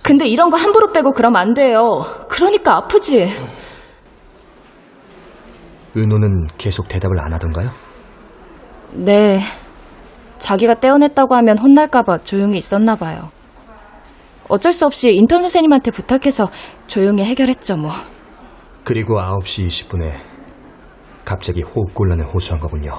[0.03, 2.05] 근데 이런 거 함부로 빼고 그러면 안 돼요.
[2.29, 3.31] 그러니까 아프지.
[5.97, 7.71] 은호는 계속 대답을 안 하던가요?
[8.93, 9.41] 네.
[10.39, 13.29] 자기가 떼어냈다고 하면 혼날까봐 조용히 있었나 봐요.
[14.51, 16.51] 어쩔 수 없이 인턴 선생님한테 부탁해서
[16.87, 17.93] 조용히 해결했죠, 뭐.
[18.85, 20.13] 그리고 9시 20분에
[21.25, 22.99] 갑자기 호흡곤란을 호소한 거군요.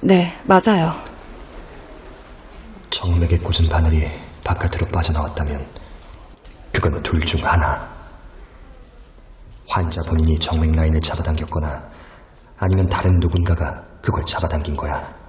[0.00, 0.92] 네, 맞아요.
[2.90, 4.08] 정맥에 꽂은 바늘이
[4.44, 5.66] 바깥으로 빠져나왔다면
[6.72, 7.90] 그건 둘 중 하나.
[9.68, 11.82] 환자 본인이 정맥 라인을 잡아당겼거나
[12.58, 15.21] 아니면 다른 누군가가 그걸 잡아당긴 거야.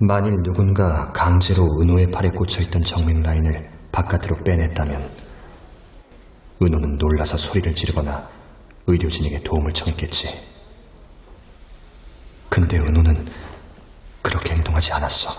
[0.00, 5.10] 만일 누군가 강제로 은호의 팔에 꽂혀있던 정맥 라인을 바깥으로 빼냈다면
[6.62, 8.28] 은호는 놀라서 소리를 지르거나
[8.86, 10.40] 의료진에게 도움을 청했겠지.
[12.48, 13.26] 근데 은호는
[14.22, 15.30] 그렇게 행동하지 않았어.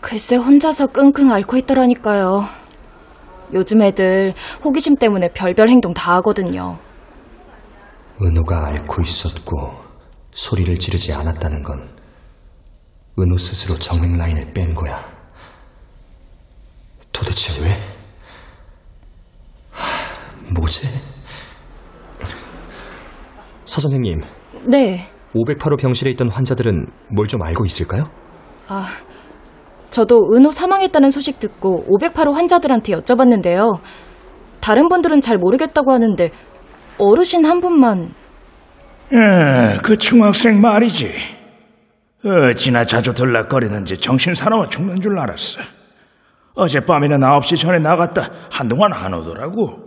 [0.00, 2.44] 글쎄 혼자서 끙끙 앓고 있더라니까요.
[3.52, 6.78] 요즘 애들 호기심 때문에 별별 행동 다 하거든요.
[8.22, 9.74] 은호가 앓고 있었고
[10.32, 12.03] 소리를 지르지 않았다는 건
[13.18, 14.98] 은호 스스로 정맥 라인을 뺀 거야.
[17.12, 17.70] 도대체 왜?
[19.70, 20.88] 하, 뭐지?
[23.64, 24.20] 서 선생님,
[24.66, 25.06] 네.
[25.34, 28.04] 508호 병실에 있던 환자들은 뭘 좀 알고 있을까요?
[28.68, 28.86] 아,
[29.90, 33.78] 저도 은호 사망했다는 소식 듣고 508호 환자들한테 여쭤봤는데요.
[34.60, 36.30] 다른 분들은 잘 모르겠다고 하는데
[36.98, 38.12] 어르신 한 분만
[39.12, 41.12] 에, 그 중학생 말이지.
[42.24, 45.60] 어찌나 자주 들락거리는지 정신 사나워 죽는 줄 알았어.
[46.54, 49.78] 어젯밤에는 9시 전에 나갔다 한동안 안 오더라고.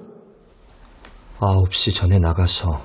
[1.40, 2.80] 9시 전에 나가서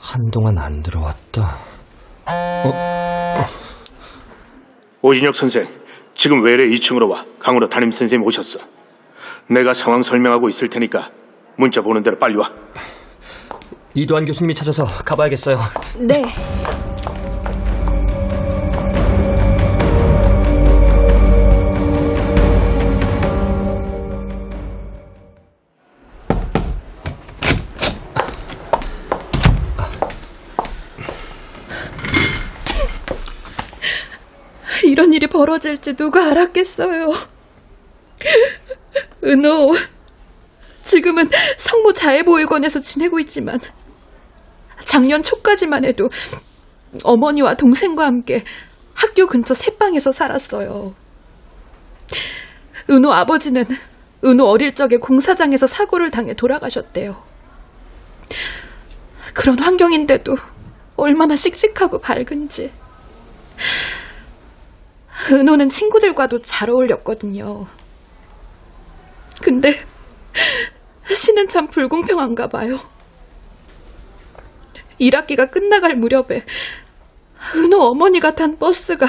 [0.00, 1.58] 한동안 안 들어왔다.
[5.02, 5.66] 오진혁 선생,
[6.14, 7.24] 지금 외래 2층으로 와.
[7.38, 8.60] 강으로 담임 선생님 오셨어.
[9.48, 11.10] 내가 상황 설명하고 있을 테니까
[11.56, 12.50] 문자 보는 대로 빨리 와.
[13.94, 15.56] 이도환 교수님이 찾아서 가봐야겠어요.
[16.00, 16.22] 네.
[35.38, 37.14] 벌어질지 누가 알았겠어요.
[39.22, 39.76] 은호,
[40.82, 43.60] 지금은 성모 자해보육원에서 지내고 있지만
[44.84, 46.10] 작년 초까지만 해도
[47.04, 48.42] 어머니와 동생과 함께
[48.94, 50.96] 학교 근처 새방에서 살았어요.
[52.90, 53.64] 은호 아버지는
[54.24, 57.22] 은호 어릴 적에 공사장에서 사고를 당해 돌아가셨대요.
[59.34, 60.36] 그런 환경인데도
[60.96, 62.72] 얼마나 씩씩하고 밝은지.
[65.32, 67.66] 은호는 친구들과도 잘 어울렸거든요.
[69.42, 69.74] 근데
[71.14, 72.78] 시는 참 불공평한가 봐요.
[75.00, 76.44] 1학기가 끝나갈 무렵에
[77.56, 79.06] 은호 어머니가 탄 버스가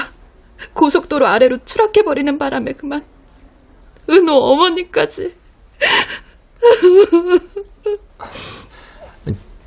[0.72, 3.04] 고속도로 아래로 추락해버리는 바람에 그만
[4.08, 5.34] 은호 어머니까지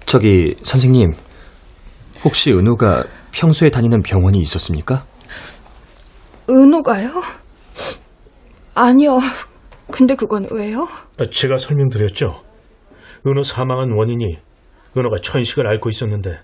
[0.06, 1.14] 저기 선생님,
[2.24, 5.06] 혹시 은호가 평소에 다니는 병원이 있었습니까?
[6.50, 7.22] 은호가요?
[8.76, 9.20] 아니요.
[9.92, 10.88] 근데 그건 왜요?
[11.32, 12.42] 제가 설명드렸죠.
[13.26, 14.38] 은호 사망한 원인이
[14.98, 16.40] 은호가 천식을 앓고 있었는데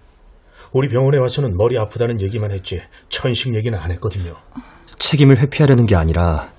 [0.72, 4.36] 우리 병원에 와서는 머리 아프다는 얘기만 했지 천식 얘기는 안 했거든요.
[4.98, 6.50] 책임을 회피하려는 게 아니라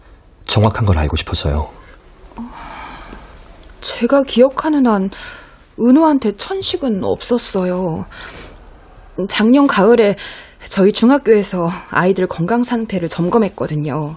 [0.45, 1.71] 정확한 걸 알고 싶어서요.
[3.81, 5.11] 제가 기억하는 한
[5.79, 8.07] 은호한테 천식은 없었어요.
[9.29, 10.17] 작년 가을에
[10.71, 14.15] 저희 중학교에서 아이들 건강 상태를 점검했거든요.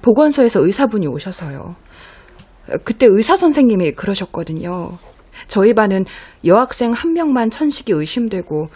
[0.00, 1.76] 보건소에서 의사분이 오셔서요.
[2.82, 4.96] 그때 의사 선생님이 그러셨거든요.
[5.48, 6.06] 저희 반은
[6.46, 8.70] 여학생 한 명만 천식이 의심되고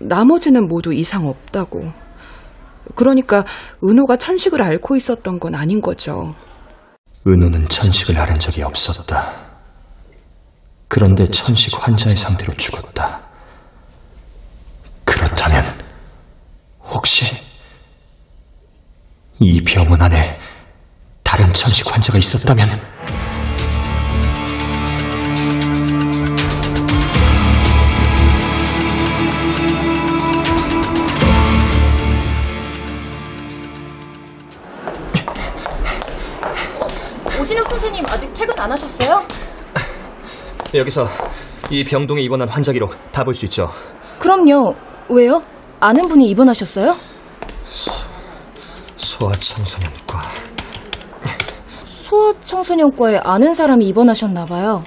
[0.00, 1.92] 나머지는 모두 이상 없다고.
[2.94, 3.44] 그러니까
[3.84, 6.34] 은호가 천식을 앓고 있었던 건 아닌 거죠.
[7.26, 9.30] 은호는 천식을 앓은 적이 없었다.
[10.88, 13.20] 그런데 천식 환자의 상태로 죽었다.
[15.04, 15.81] 그렇다면
[16.92, 17.24] 혹시
[19.38, 20.38] 이 병원 안에
[21.22, 22.68] 다른 천식 환자가 있었다면
[37.40, 39.22] 오진혁 선생님 아직 퇴근 안 하셨어요?
[40.74, 41.08] 여기서
[41.70, 43.70] 이 병동에 입원한 환자 기록 다 볼 수 있죠.
[44.18, 44.74] 그럼요.
[45.08, 45.42] 왜요?
[45.82, 46.96] 아는 분이 입원하셨어요?
[48.94, 50.22] 소아청소년과
[51.84, 54.84] 소아청소년과에 아는 사람이 입원하셨나 봐요.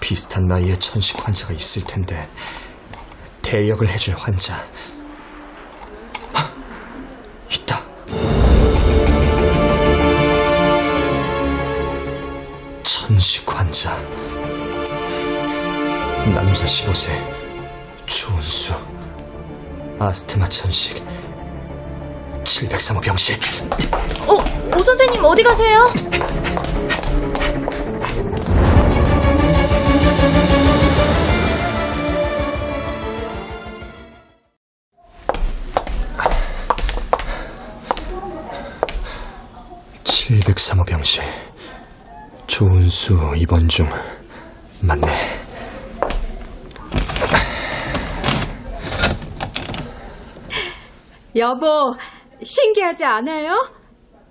[0.00, 2.28] 비슷한 나이의 천식 환자가 있을 텐데
[3.42, 4.56] 대역을 해줄 환자
[6.34, 6.52] 헉,
[7.52, 7.84] 있다.
[12.82, 13.96] 천식 환자
[16.34, 17.12] 남자 15세
[18.06, 18.74] 조은수
[19.98, 21.02] 아스트마 천식.
[22.44, 23.36] 703호 병실.
[24.28, 24.34] 어,
[24.78, 25.86] 오 선생님 어디 가세요?
[40.04, 41.22] 칠 703호 병실.
[42.46, 43.88] 조은수 입원 중
[44.80, 45.45] 맞네
[51.36, 51.94] 여보,
[52.42, 53.52] 신기하지 않아요?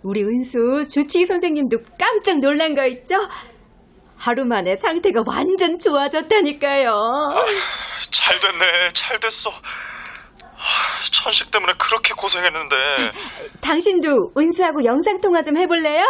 [0.03, 0.57] 우리 은수
[0.91, 3.15] 주치의 선생님도 깜짝 놀란 거 있죠?
[4.17, 6.91] 하루 만에 상태가 완전 좋아졌다니까요.
[8.11, 9.51] 잘 됐네, 잘 됐어.
[9.51, 12.75] 하, 천식 때문에 그렇게 고생했는데.
[13.61, 16.03] 당신도 은수하고 영상 통화 좀 해볼래요?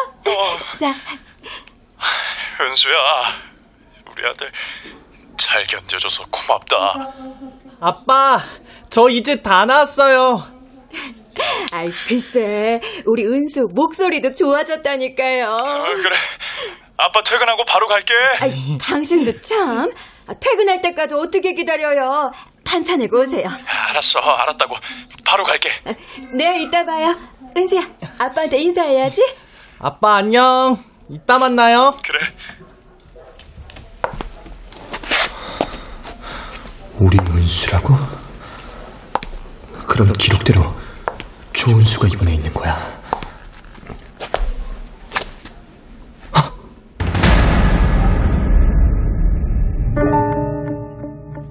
[0.79, 0.93] 자,
[2.61, 2.95] 은수야,
[4.11, 4.51] 우리 아들
[5.35, 6.75] 잘 견뎌줘서 고맙다.
[7.81, 8.39] 아빠,
[8.89, 10.54] 저 이제 다 나았어요.
[11.71, 15.45] 아이, 글쎄, 우리 은수 목소리도 좋아졌다니까요.
[15.61, 16.15] 어, 그래,
[16.97, 18.13] 아빠 퇴근하고 바로 갈게.
[18.41, 19.89] 아이, 당신도 참.
[20.27, 22.31] 아, 퇴근할 때까지 어떻게 기다려요?
[22.65, 23.45] 반찬 내고 오세요.
[23.89, 24.75] 알았어, 알았다고.
[25.25, 25.69] 바로 갈게.
[26.33, 27.15] 네, 이따 봐요.
[27.55, 27.81] 은수야,
[28.17, 29.21] 아빠한테 인사해야지.
[29.79, 30.77] 아빠 안녕.
[31.09, 31.95] 이따 만나요.
[32.03, 32.19] 그래.
[36.97, 37.93] 우리 은수라고?
[39.87, 40.73] 그럼 기록대로
[41.55, 42.75] 조은수가 이번에 있는 거야.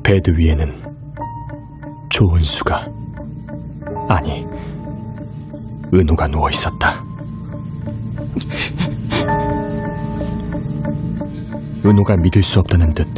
[0.02, 0.72] 베드 위에는
[2.10, 2.86] 조은수가
[4.08, 4.46] 아니
[5.92, 7.02] 은호가 누워 있었다.
[11.84, 13.08] 은호가 믿을 수 없다는 듯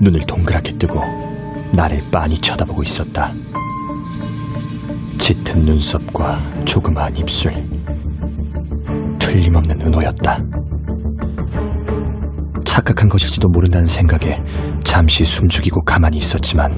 [0.00, 1.00] 눈을 동그랗게 뜨고
[1.74, 3.34] 나를 빤히 쳐다보고 있었다.
[5.28, 7.52] 짙은 눈썹과 조그마한 입술.
[9.18, 10.42] 틀림없는 은호였다.
[12.64, 14.42] 착각한 것일지도 모른다는 생각에
[14.82, 16.72] 잠시 숨죽이고 가만히 있었지만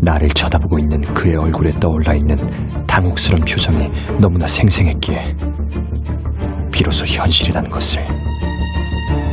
[0.00, 2.36] 나를 쳐다보고 있는 그의 얼굴에 떠올라 있는
[2.88, 3.88] 당혹스런 표정이
[4.20, 5.36] 너무나 생생했기에
[6.72, 8.04] 비로소 현실이라는 것을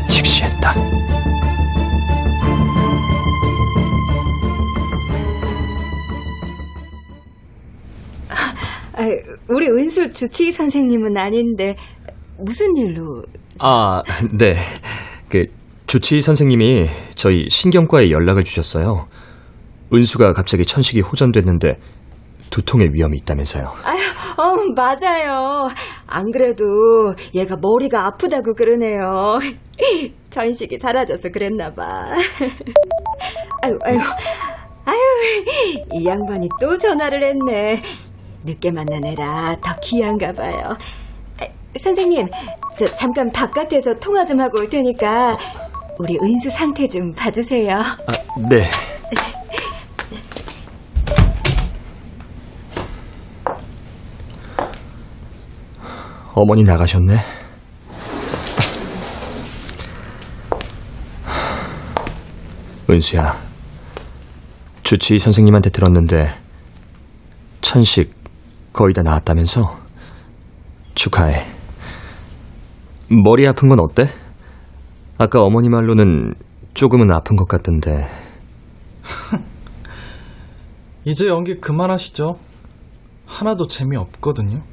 [0.07, 0.75] 직시했다.
[9.49, 11.75] 우리 은수 주치의 선생님은 아닌데
[12.37, 13.23] 무슨 일로?
[13.59, 14.53] 아, 네.
[15.27, 15.45] 그
[15.87, 16.85] 주치의 선생님이
[17.15, 19.07] 저희 신경과에 연락을 주셨어요.
[19.91, 21.79] 은수가 갑자기 천식이 호전됐는데
[22.51, 23.71] 두통의 위험이 있다면서요.
[23.83, 23.97] 아유,
[24.37, 25.67] 어, 맞아요.
[26.07, 26.63] 안 그래도
[27.33, 29.39] 얘가 머리가 아프다고 그러네요.
[30.29, 31.83] 전식이 사라져서 그랬나 봐.
[33.61, 33.99] 아유, 아유,
[34.85, 34.97] 아유,
[35.93, 37.81] 이 양반이 또 전화를 했네.
[38.43, 40.77] 늦게 만난 애라 더 귀한가 봐요.
[41.39, 42.27] 아, 선생님,
[42.77, 45.37] 저 잠깐 바깥에서 통화 좀 하고 올 테니까
[45.99, 47.77] 우리 은수 상태 좀 봐주세요.
[47.77, 47.95] 아,
[48.49, 48.63] 네.
[56.33, 57.17] 어머니 나가셨네.
[62.89, 63.35] 은수야,
[64.83, 66.33] 주치의 선생님한테 들었는데
[67.61, 68.18] 천식
[68.79, 69.77] 거의 다 나았다면서?
[70.95, 71.45] 축하해.
[73.09, 74.09] 머리 아픈 건 어때?
[75.17, 76.33] 아까 어머니 말로는
[76.75, 78.07] 조금은 아픈 것 같던데.
[81.03, 82.39] 이제 연기 그만하시죠.
[83.25, 84.63] 하나도 재미없거든요.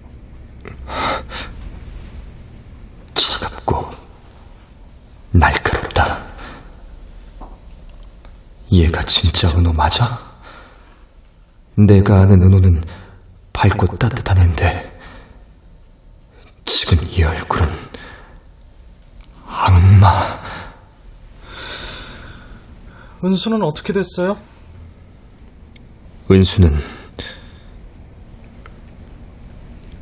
[3.15, 3.91] 차갑고
[5.33, 6.27] 날카롭다.
[8.71, 10.21] 얘가 진짜 은호 맞아?
[11.77, 12.83] 내가 아는 은호는
[13.57, 14.99] 밝고 따뜻한 앤데
[16.67, 17.67] 지금 이 얼굴은
[19.47, 20.39] 악마.
[23.25, 24.37] 은수는 어떻게 됐어요?
[26.31, 26.77] 은수는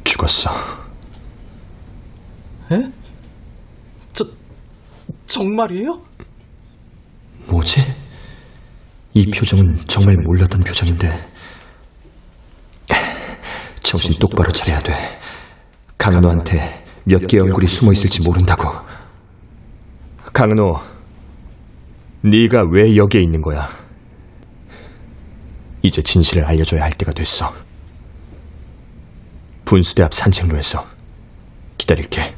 [0.02, 0.50] 죽었어.
[2.72, 2.90] 에?
[4.14, 4.26] 저,
[5.26, 6.02] 정말이에요?
[7.46, 7.80] 뭐지?
[9.14, 11.33] 이 표정은 정말 몰랐던 표정인데
[13.84, 14.94] 정신 똑바로 차려야 돼.
[15.98, 18.68] 강은호한테 몇 개의 얼굴이 숨어 있을지 모른다고.
[20.32, 20.80] 강은호,
[22.22, 23.68] 네가 왜 여기에 있는 거야?
[25.82, 27.54] 이제 진실을 알려줘야 할 때가 됐어.
[29.66, 30.86] 분수대 앞 산책로에서
[31.78, 32.34] 기다릴게.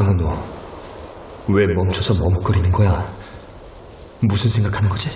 [0.00, 0.30] 강은호,
[1.52, 3.06] 왜 멈춰서 머뭇거리는 거야?
[4.22, 5.10] 무슨 생각하는 거지?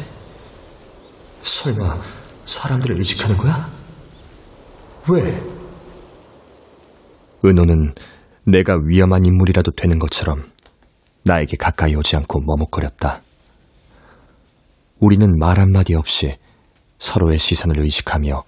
[1.40, 1.98] 설마
[2.44, 3.66] 사람들을 의식하는 거야?
[5.08, 5.42] 왜?
[7.42, 7.94] 은호는
[8.46, 10.44] 내가 위험한 인물이라도 되는 것처럼
[11.24, 13.22] 나에게 가까이 오지 않고 머뭇거렸다.
[15.00, 16.36] 우리는 말 한마디 없이
[16.98, 18.42] 서로의 시선을 의식하며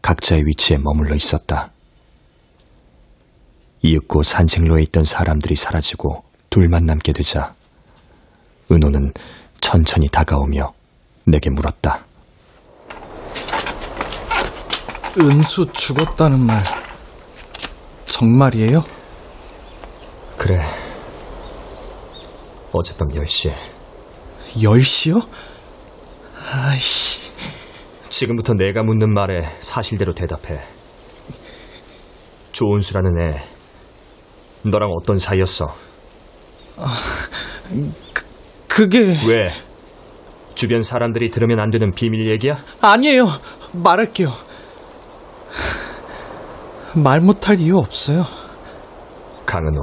[0.00, 1.71] 각자의 위치에 머물러 있었다.
[3.82, 7.54] 이윽고 산책로에 있던 사람들이 사라지고 둘만 남게 되자
[8.70, 9.12] 은호는
[9.60, 10.72] 천천히 다가오며
[11.24, 12.04] 내게 물었다.
[15.18, 16.62] 은수 죽었다는 말
[18.06, 18.84] 정말이에요?
[20.38, 20.62] 그래.
[22.72, 23.52] 어젯밤 10시에.
[24.50, 25.28] 10시요?
[26.52, 27.30] 아이씨.
[28.08, 30.60] 지금부터 내가 묻는 말에 사실대로 대답해.
[32.52, 33.42] 조은수라는 애,
[34.64, 35.66] 너랑 어떤 사이였어?
[36.76, 36.96] 아,
[38.12, 38.24] 그,
[38.68, 39.18] 그게...
[39.26, 39.48] 왜?
[40.54, 42.58] 주변 사람들이 들으면 안 되는 비밀 얘기야?
[42.80, 43.28] 아니에요.
[43.72, 44.32] 말할게요.
[46.94, 48.24] 말 못할 이유 없어요.
[49.46, 49.80] 강은호,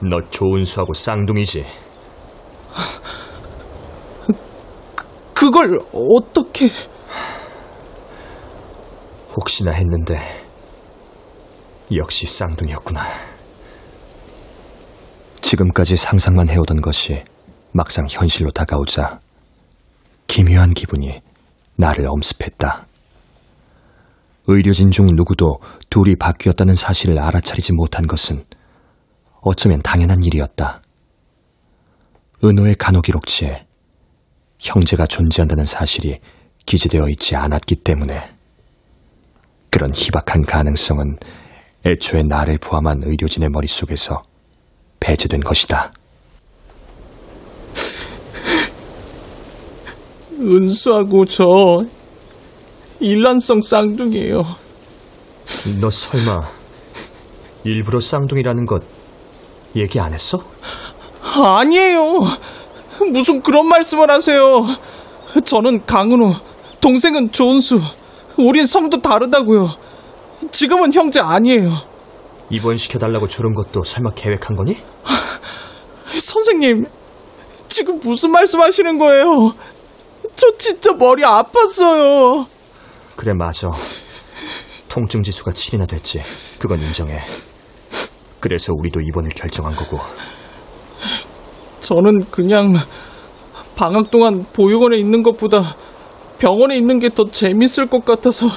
[0.00, 1.64] 너 조은수하고 쌍둥이지?
[5.34, 6.70] 그걸 어떻게...
[9.36, 10.18] 혹시나 했는데
[11.92, 13.02] 역시 쌍둥이였구나.
[15.40, 17.24] 지금까지 상상만 해오던 것이
[17.72, 19.20] 막상 현실로 다가오자
[20.28, 21.20] 기묘한 기분이
[21.74, 22.86] 나를 엄습했다.
[24.46, 28.44] 의료진 중 누구도 둘이 바뀌었다는 사실을 알아차리지 못한 것은
[29.40, 30.82] 어쩌면 당연한 일이었다.
[32.44, 33.66] 은호의 간호기록지에
[34.60, 36.20] 형제가 존재한다는 사실이
[36.66, 38.36] 기재되어 있지 않았기 때문에
[39.70, 41.18] 그런 희박한 가능성은
[41.86, 44.22] 애초에 나를 포함한 의료진의 머릿속에서
[45.00, 45.92] 배제된 것이다.
[50.38, 51.84] 은수하고 저
[53.00, 54.42] 일란성 쌍둥이에요.
[55.80, 56.48] 너 설마
[57.64, 58.82] 일부러 쌍둥이라는 것
[59.76, 60.38] 얘기 안 했어?
[61.22, 62.20] 아니에요.
[63.12, 64.66] 무슨 그런 말씀을 하세요.
[65.44, 66.34] 저는 강은호,
[66.80, 67.80] 동생은 조은수.
[68.36, 69.70] 우린 성도 다르다고요.
[70.50, 71.70] 지금은 형제 아니에요.
[72.50, 74.76] 입원시켜달라고 조른 것도 설마 계획한 거니?
[76.18, 76.86] 선생님,
[77.68, 79.54] 지금 무슨 말씀 하시는 거예요?
[80.34, 82.46] 저 진짜 머리 아팠어요.
[83.16, 83.68] 그래, 맞아.
[84.88, 86.20] 통증 지수가 7이나 됐지.
[86.58, 87.20] 그건 인정해.
[88.40, 89.98] 그래서 우리도 입원을 결정한 거고.
[91.80, 92.74] 저는 그냥
[93.76, 95.76] 방학 동안 보육원에 있는 것보다
[96.38, 98.48] 병원에 있는 게 더 재밌을 것 같아서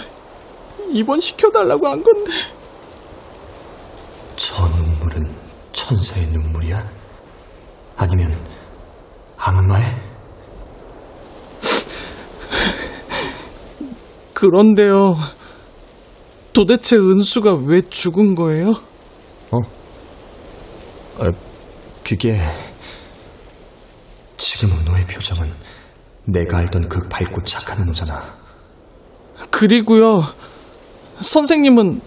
[0.93, 2.31] 입원시켜달라고 한 건데.
[4.35, 5.33] 저 눈물은
[5.71, 6.83] 천사의 눈물이야?
[7.97, 8.35] 아니면
[9.37, 9.85] 악마의?
[14.33, 15.15] 그런데요.
[16.53, 18.71] 도대체 은수가 왜 죽은 거예요?
[19.51, 19.57] 어?
[21.19, 21.31] 아,
[22.03, 22.39] 그게
[24.37, 25.51] 지금 은호의 표정은
[26.25, 28.35] 내가 알던 그 밝고 착한 은호잖아.
[29.49, 30.21] 그리고요.
[31.23, 32.01] 선생님은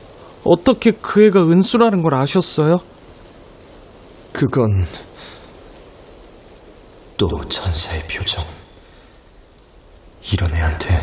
[0.44, 2.76] 어떻게 그 애가 은수라는 걸 아셨어요?
[4.32, 4.86] 그건
[7.16, 8.44] 또 천사의 표정.
[10.32, 11.00] 이런 애한테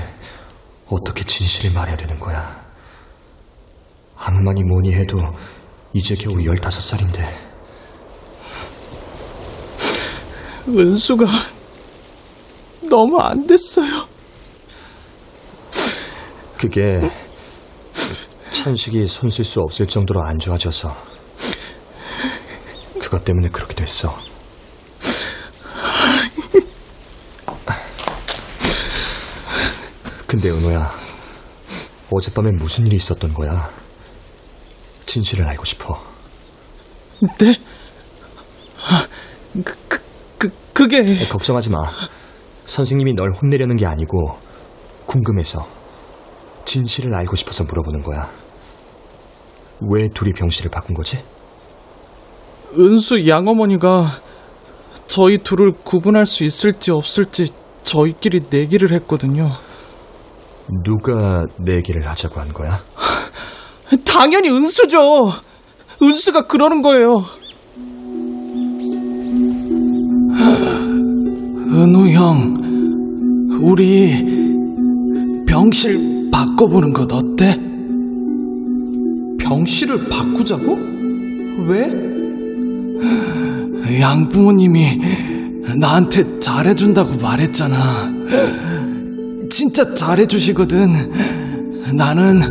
[0.88, 2.64] 어떻게 진실을 말해야 되는 거야?
[4.16, 5.18] 악마니 뭐니 해도
[5.93, 7.28] 이제 겨우 15살인데.
[10.68, 11.26] 은수가
[12.89, 14.07] 너무 안 됐어요.
[16.57, 17.09] 그게
[18.52, 20.96] 천식이 손 쓸 수 없을 정도로 안 좋아져서
[23.00, 24.16] 그것 때문에 그렇게 됐어.
[30.28, 30.91] 근데 은호야,
[32.10, 33.70] 어젯밤에 무슨 일이 있었던 거야?
[35.06, 36.02] 진실을 알고 싶어.
[37.38, 37.60] 네?
[39.64, 40.02] 그, 그,
[40.39, 41.26] 그, 그게...
[41.28, 41.78] 걱정하지 마.
[42.66, 44.39] 선생님이 널 혼내려는 게 아니고
[45.06, 45.68] 궁금해서
[46.74, 48.28] 진실을 알고 싶어서 물어보는 거야.
[49.82, 51.24] 왜 둘이 병실을 바꾼 거지?
[52.80, 54.08] 은수 양어머니가
[55.06, 57.52] 저희 둘을 구분할 수 있을지 없을지
[57.84, 59.52] 저희끼리 내기를 했거든요.
[60.84, 62.80] 누가 내기를 하자고 한 거야?
[64.04, 65.32] 당연히 은수죠.
[66.02, 67.24] 은수가 그러는 거예요.
[71.76, 72.56] 은우 형,
[73.62, 77.58] 우리 병실 바꿔보는 것 어때?
[79.40, 80.78] 병실을 바꾸자고?
[81.68, 82.12] 왜?
[84.00, 85.00] 양부모님이
[85.78, 88.12] 나한테 잘해준다고 말했잖아.
[89.50, 91.12] 진짜 잘해주시거든.
[91.96, 92.42] 나는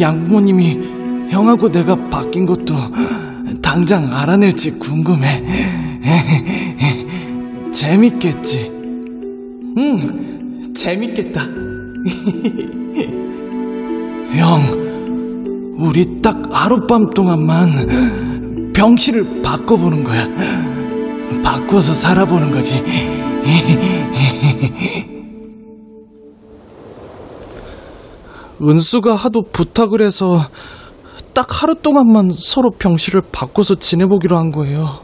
[0.00, 0.78] 양부모님이
[1.28, 2.74] 형하고 내가 바뀐 것도
[3.60, 5.44] 당장 알아낼지 궁금해.
[7.72, 8.70] 재밌겠지?
[9.76, 11.71] 응, 재밌겠다.
[14.34, 20.26] 형, 우리 딱 하룻밤 동안만 병실을 바꿔보는 거야.
[21.42, 22.82] 바꿔서 살아보는 거지.
[28.62, 30.46] 은수가 하도 부탁을 해서
[31.32, 35.00] 딱 하루 동안만 서로 병실을 바꿔서 지내보기로 한 거예요.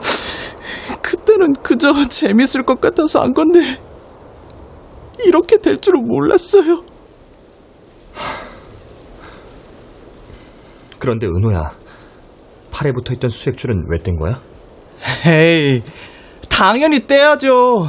[1.00, 3.78] 그때는 그저 재밌을 것 같아서 한 건데
[5.24, 6.84] 이렇게 될 줄은 몰랐어요.
[10.98, 11.70] 그런데 은호야,
[12.70, 14.40] 팔에 붙어 있던 수액줄은 왜 뗀 거야?
[15.26, 15.82] 에이,
[16.48, 17.88] 당연히 떼야죠.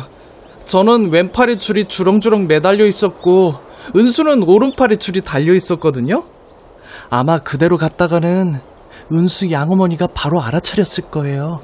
[0.65, 3.55] 저는 왼팔에 줄이 주렁주렁 매달려 있었고,
[3.95, 6.23] 은수는 오른팔에 줄이 달려 있었거든요.
[7.09, 8.59] 아마 그대로 갔다가는
[9.11, 11.59] 은수 양어머니가 바로 알아차렸을 거예요.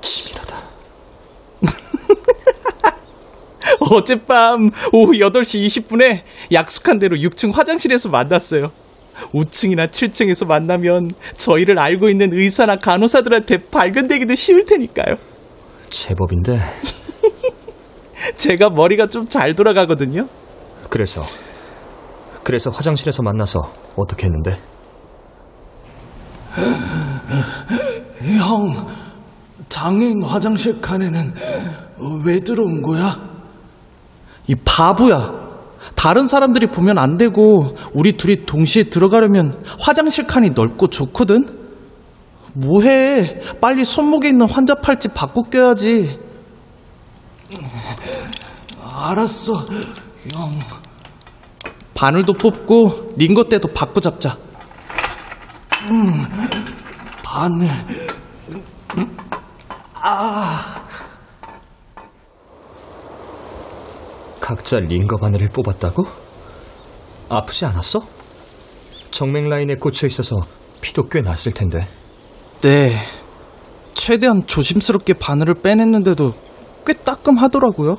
[0.00, 0.56] 치밀하다.
[3.92, 8.70] 어젯밤 오후 8시 20분에 약속한 대로 6층 화장실에서 만났어요.
[9.32, 15.16] 5층이나 7층에서 만나면 저희를 알고 있는 의사나 간호사들한테 발견되기도 쉬울 테니까요.
[15.90, 16.60] 제법인데.
[18.36, 20.26] 제가 머리가 좀 잘 돌아가거든요.
[20.88, 21.22] 그래서
[22.42, 23.60] 그래서 화장실에서 만나서
[23.96, 24.58] 어떻게 했는데?
[28.38, 28.86] 형,
[29.68, 31.34] 장애인 화장실 칸에는
[32.24, 33.29] 왜 들어온 거야?
[34.50, 35.32] 이 바보야.
[35.94, 41.46] 다른 사람들이 보면 안 되고 우리 둘이 동시에 들어가려면 화장실 칸이 넓고 좋거든.
[42.54, 43.42] 뭐해?
[43.60, 46.18] 빨리 손목에 있는 환자 팔찌 바꿔 껴야지.
[48.92, 49.52] 알았어,
[50.34, 50.50] 형.
[51.94, 54.36] 바늘도 뽑고 링거대도 바꿔 잡자.
[55.90, 56.24] 음,
[57.22, 57.70] 바늘.
[59.94, 60.79] 아.
[64.50, 66.02] 각자 링거 바늘을 뽑았다고?
[67.28, 68.00] 아프지 않았어?
[69.12, 70.34] 정맥 라인에 꽂혀 있어서
[70.80, 71.86] 피도 꽤 났을 텐데.
[72.60, 72.96] 네.
[73.94, 76.34] 최대한 조심스럽게 바늘을 빼냈는데도
[76.84, 77.98] 꽤 따끔하더라고요.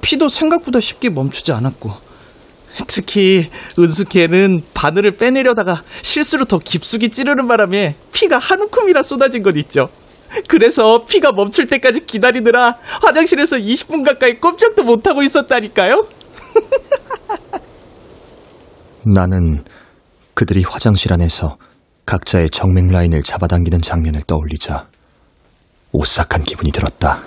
[0.00, 1.92] 피도 생각보다 쉽게 멈추지 않았고.
[2.88, 3.48] 특히
[3.78, 9.86] 은수 걔는 바늘을 빼내려다가 실수로 더 깊숙이 찌르는 바람에 피가 한 움큼이나 쏟아진 것 있죠.
[10.48, 16.06] 그래서 피가 멈출 때까지 기다리느라 화장실에서 20분 가까이 꼼짝도 못하고 있었다니까요.
[19.04, 19.64] 나는
[20.34, 21.56] 그들이 화장실 안에서
[22.06, 24.88] 각자의 정맥 라인을 잡아당기는 장면을 떠올리자
[25.92, 27.20] 오싹한 기분이 들었다.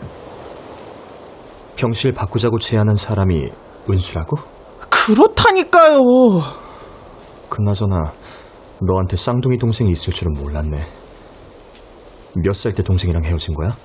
[1.76, 3.50] 병실 바꾸자고 제안한 사람이
[3.92, 4.38] 은수라고?
[4.90, 6.00] 그렇다니까요.
[7.50, 8.14] 그나저나
[8.82, 10.86] 너한테 쌍둥이 동생이 있을 줄은 몰랐네.
[12.36, 13.76] 몇 살 때 동생이랑 헤어진 거야?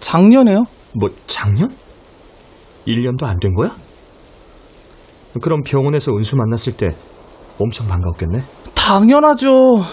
[0.00, 0.64] 작년에요?
[0.94, 1.70] 뭐 작년?
[2.86, 3.74] 1년도 안 된 거야?
[5.42, 6.94] 그럼 병원에서 은수 만났을 때
[7.58, 8.42] 엄청 반가웠겠네?
[8.74, 9.84] 당연하죠.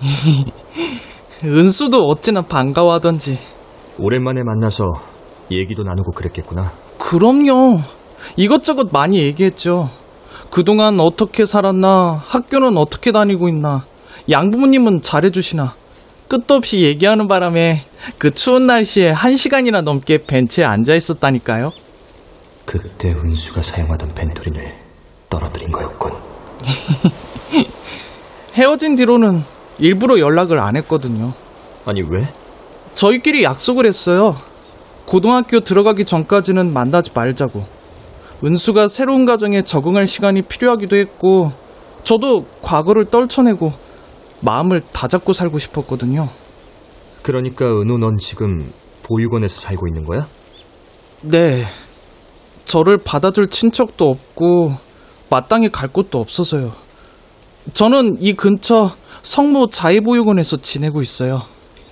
[1.44, 3.38] 은수도 어찌나 반가워하던지.
[3.98, 4.84] 오랜만에 만나서
[5.50, 6.72] 얘기도 나누고 그랬겠구나.
[6.98, 7.80] 그럼요.
[8.36, 9.90] 이것저것 많이 얘기했죠.
[10.50, 13.84] 그동안 어떻게 살았나, 학교는 어떻게 다니고 있나,
[14.30, 15.74] 양부모님은 잘해주시나.
[16.28, 17.84] 끝도 없이 얘기하는 바람에
[18.18, 21.72] 그 추운 날씨에 한 시간이나 넘게 벤치에 앉아 있었다니까요.
[22.66, 24.74] 그때 은수가 사용하던 벤토린을
[25.30, 26.12] 떨어뜨린 거였군.
[28.54, 29.42] 헤어진 뒤로는
[29.78, 31.32] 일부러 연락을 안 했거든요.
[31.86, 32.28] 아니 왜?
[32.94, 34.36] 저희끼리 약속을 했어요.
[35.06, 37.64] 고등학교 들어가기 전까지는 만나지 말자고.
[38.44, 41.52] 은수가 새로운 가정에 적응할 시간이 필요하기도 했고,
[42.04, 43.72] 저도 과거를 떨쳐내고
[44.40, 46.28] 마음을 다잡고 살고 싶었거든요.
[47.22, 48.72] 그러니까 은우 넌 지금
[49.02, 50.26] 보육원에서 살고 있는 거야?
[51.22, 51.66] 네.
[52.64, 54.74] 저를 받아줄 친척도 없고
[55.30, 56.72] 마땅히 갈 곳도 없어서요.
[57.74, 61.42] 저는 이 근처 성모 자의보육원에서 지내고 있어요.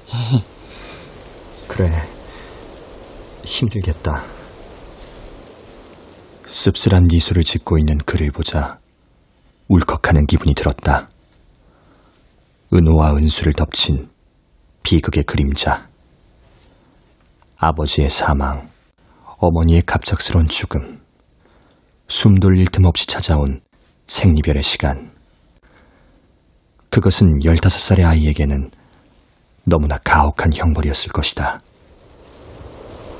[1.68, 2.02] 그래.
[3.44, 4.22] 힘들겠다.
[6.46, 8.78] 씁쓸한 미소를 짓고 있는 그를 보자
[9.68, 11.08] 울컥하는 기분이 들었다.
[12.72, 14.08] 은호와 은수를 덮친
[14.82, 15.86] 비극의 그림자.
[17.58, 18.68] 아버지의 사망,
[19.38, 21.00] 어머니의 갑작스러운 죽음,
[22.08, 23.60] 숨 돌릴 틈 없이 찾아온
[24.06, 25.12] 생리별의 시간.
[26.90, 28.70] 그것은 15살의 아이에게는
[29.64, 31.60] 너무나 가혹한 형벌이었을 것이다.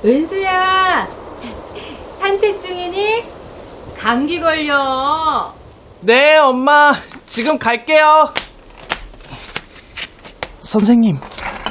[0.05, 1.07] 은수야,
[2.19, 3.25] 산책 중이니?
[3.97, 5.53] 감기 걸려.
[6.01, 6.93] 네, 엄마.
[7.27, 8.33] 지금 갈게요.
[10.67, 11.19] 선생님,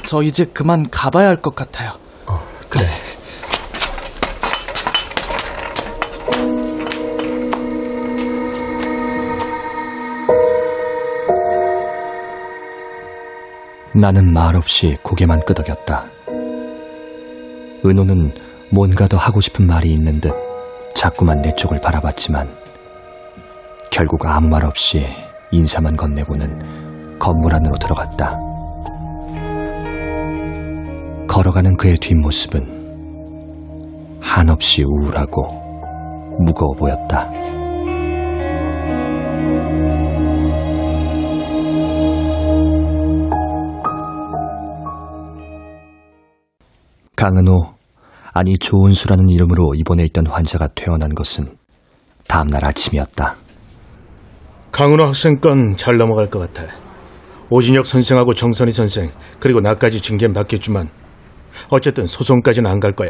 [0.06, 1.92] 저 이제 그만 가봐야 할 것 같아요.
[2.28, 2.40] 어,
[2.70, 2.86] 그래.
[13.94, 16.06] 나는 말없이 고개만 끄덕였다.
[17.86, 18.34] 은호는
[18.72, 20.34] 뭔가 더 하고 싶은 말이 있는 듯
[20.96, 22.50] 자꾸만 내 쪽을 바라봤지만
[23.92, 25.06] 결국 아무 말 없이
[25.52, 28.38] 인사만 건네고는 건물 안으로 들어갔다.
[31.36, 32.62] 걸어가는 그의 뒷모습은
[34.22, 35.44] 한없이 우울하고
[36.40, 37.30] 무거워 보였다.
[47.18, 47.74] 강은호,
[48.34, 51.58] 아니 조은수라는 이름으로 입원해 있던 환자가 퇴원한 것은
[52.30, 53.36] 다음날 아침이었다.
[54.72, 56.74] 강은호 학생 건 잘 넘어갈 것 같아.
[57.50, 59.12] 오진혁 선생하고 정선희 선생
[59.42, 60.88] 그리고 나까지 징계는 받겠지만
[61.70, 63.10] 어쨌든 소송까지는 안 갈 거야.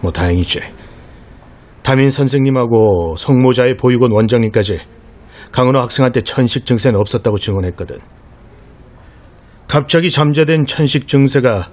[0.00, 0.60] 뭐 다행이지.
[1.82, 4.80] 담임 선생님하고 송모자의 보육원 원장님까지
[5.52, 7.98] 강은호 학생한테 천식 증세는 없었다고 증언했거든.
[9.68, 11.68] 갑자기 잠재된 천식 증세가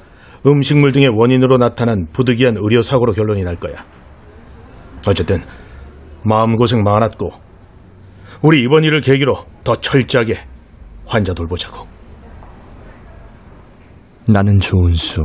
[0.45, 3.85] 음식물 등의 원인으로 나타난 부득이한 의료 사고로 결론이 날 거야.
[5.07, 5.41] 어쨌든
[6.23, 7.31] 마음고생 많았고
[8.41, 10.37] 우리 이번 일을 계기로 더 철저하게
[11.05, 11.92] 환자 돌보자고.
[14.25, 15.21] 나는 조은수,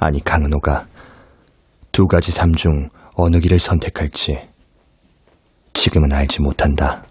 [0.00, 0.86] 아니 강은호가
[1.92, 4.34] 두 가지 삶 중 어느 길을 선택할지
[5.72, 7.04] 지금은 알지 못한다.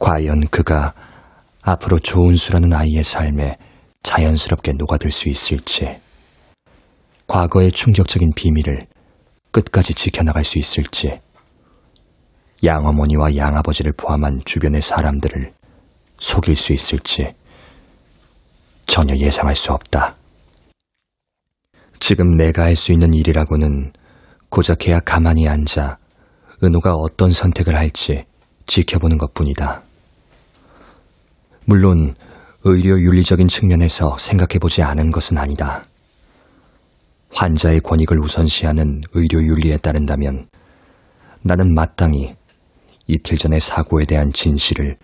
[0.00, 0.92] 과연 그가
[1.62, 3.56] 앞으로 조은수라는 아이의 삶에
[4.02, 6.00] 자연스럽게 녹아들 수 있을지,
[7.28, 8.86] 과거의 충격적인 비밀을
[9.52, 11.20] 끝까지 지켜나갈 수 있을지,
[12.64, 15.52] 양어머니와 양아버지를 포함한 주변의 사람들을
[16.18, 17.34] 속일 수 있을지
[18.92, 20.16] 전혀 예상할 수 없다.
[21.98, 23.90] 지금 내가 할 수 있는 일이라고는
[24.50, 25.96] 고작 걔야 가만히 앉아
[26.62, 28.26] 은호가 어떤 선택을 할지
[28.66, 29.82] 지켜보는 것 뿐이다.
[31.64, 32.14] 물론
[32.64, 35.86] 의료 윤리적인 측면에서 생각해보지 않은 것은 아니다.
[37.30, 40.50] 환자의 권익을 우선시하는 의료 윤리에 따른다면
[41.40, 42.34] 나는 마땅히
[43.06, 44.98] 이틀 전의 사고에 대한 진실을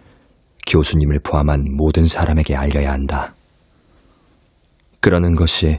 [0.66, 3.32] 교수님을 포함한 모든 사람에게 알려야 한다.
[5.00, 5.78] 그러는 것이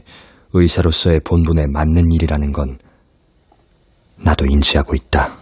[0.52, 2.78] 의사로서의 본분에 맞는 일이라는 건
[4.16, 5.36] 나도 인지하고 있다.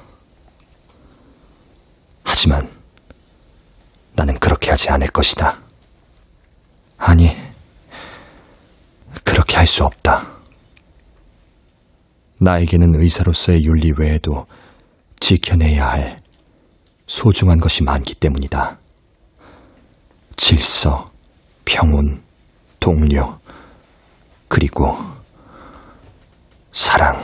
[2.25, 2.69] 하지만
[4.15, 5.61] 나는 그렇게 하지 않을 것이다.
[6.99, 7.37] 아니,
[9.25, 10.27] 그렇게 할 수 없다.
[12.41, 14.47] 나에게는 의사로서의 윤리 외에도
[15.21, 16.23] 지켜내야 할
[17.07, 18.79] 소중한 것이 많기 때문이다.
[20.37, 21.11] 질서,
[21.65, 22.23] 평온,
[22.79, 23.39] 동료,
[24.49, 24.97] 그리고
[26.73, 27.23] 사랑.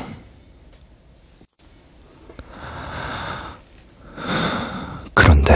[5.15, 5.55] 그런데,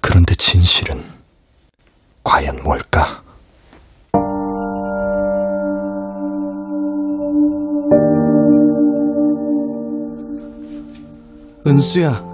[0.00, 1.02] 그런데 진실은
[2.24, 3.22] 과연 뭘까?
[11.66, 12.24] 은수야,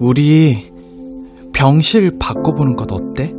[0.00, 0.72] 우리
[1.52, 3.34] 병실 바꿔보는 것 어때?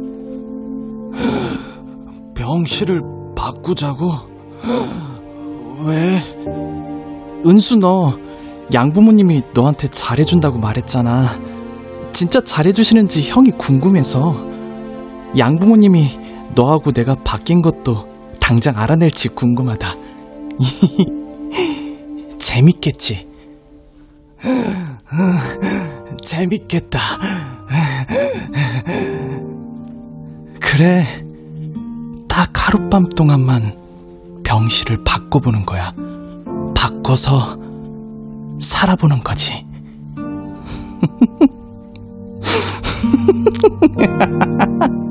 [2.55, 3.01] 병실을
[3.35, 4.11] 바꾸자고?
[5.83, 6.21] 왜?
[7.45, 8.17] 은수 너
[8.73, 11.37] 양부모님이 너한테 잘해준다고 말했잖아.
[12.13, 14.47] 진짜 잘해주시는지 형이 궁금해서.
[15.37, 16.17] 양부모님이
[16.55, 18.07] 너하고 내가 바뀐 것도
[18.39, 19.95] 당장 알아낼지 궁금하다.
[22.39, 23.27] 재밌겠지?
[26.23, 26.99] 재밌겠다.
[30.61, 31.24] 그래.
[32.65, 33.77] 딱 하룻밤 동안만
[34.43, 35.93] 병실을 바꿔보는 거야.
[36.75, 37.59] 바꿔서
[38.59, 39.67] 살아보는 거지.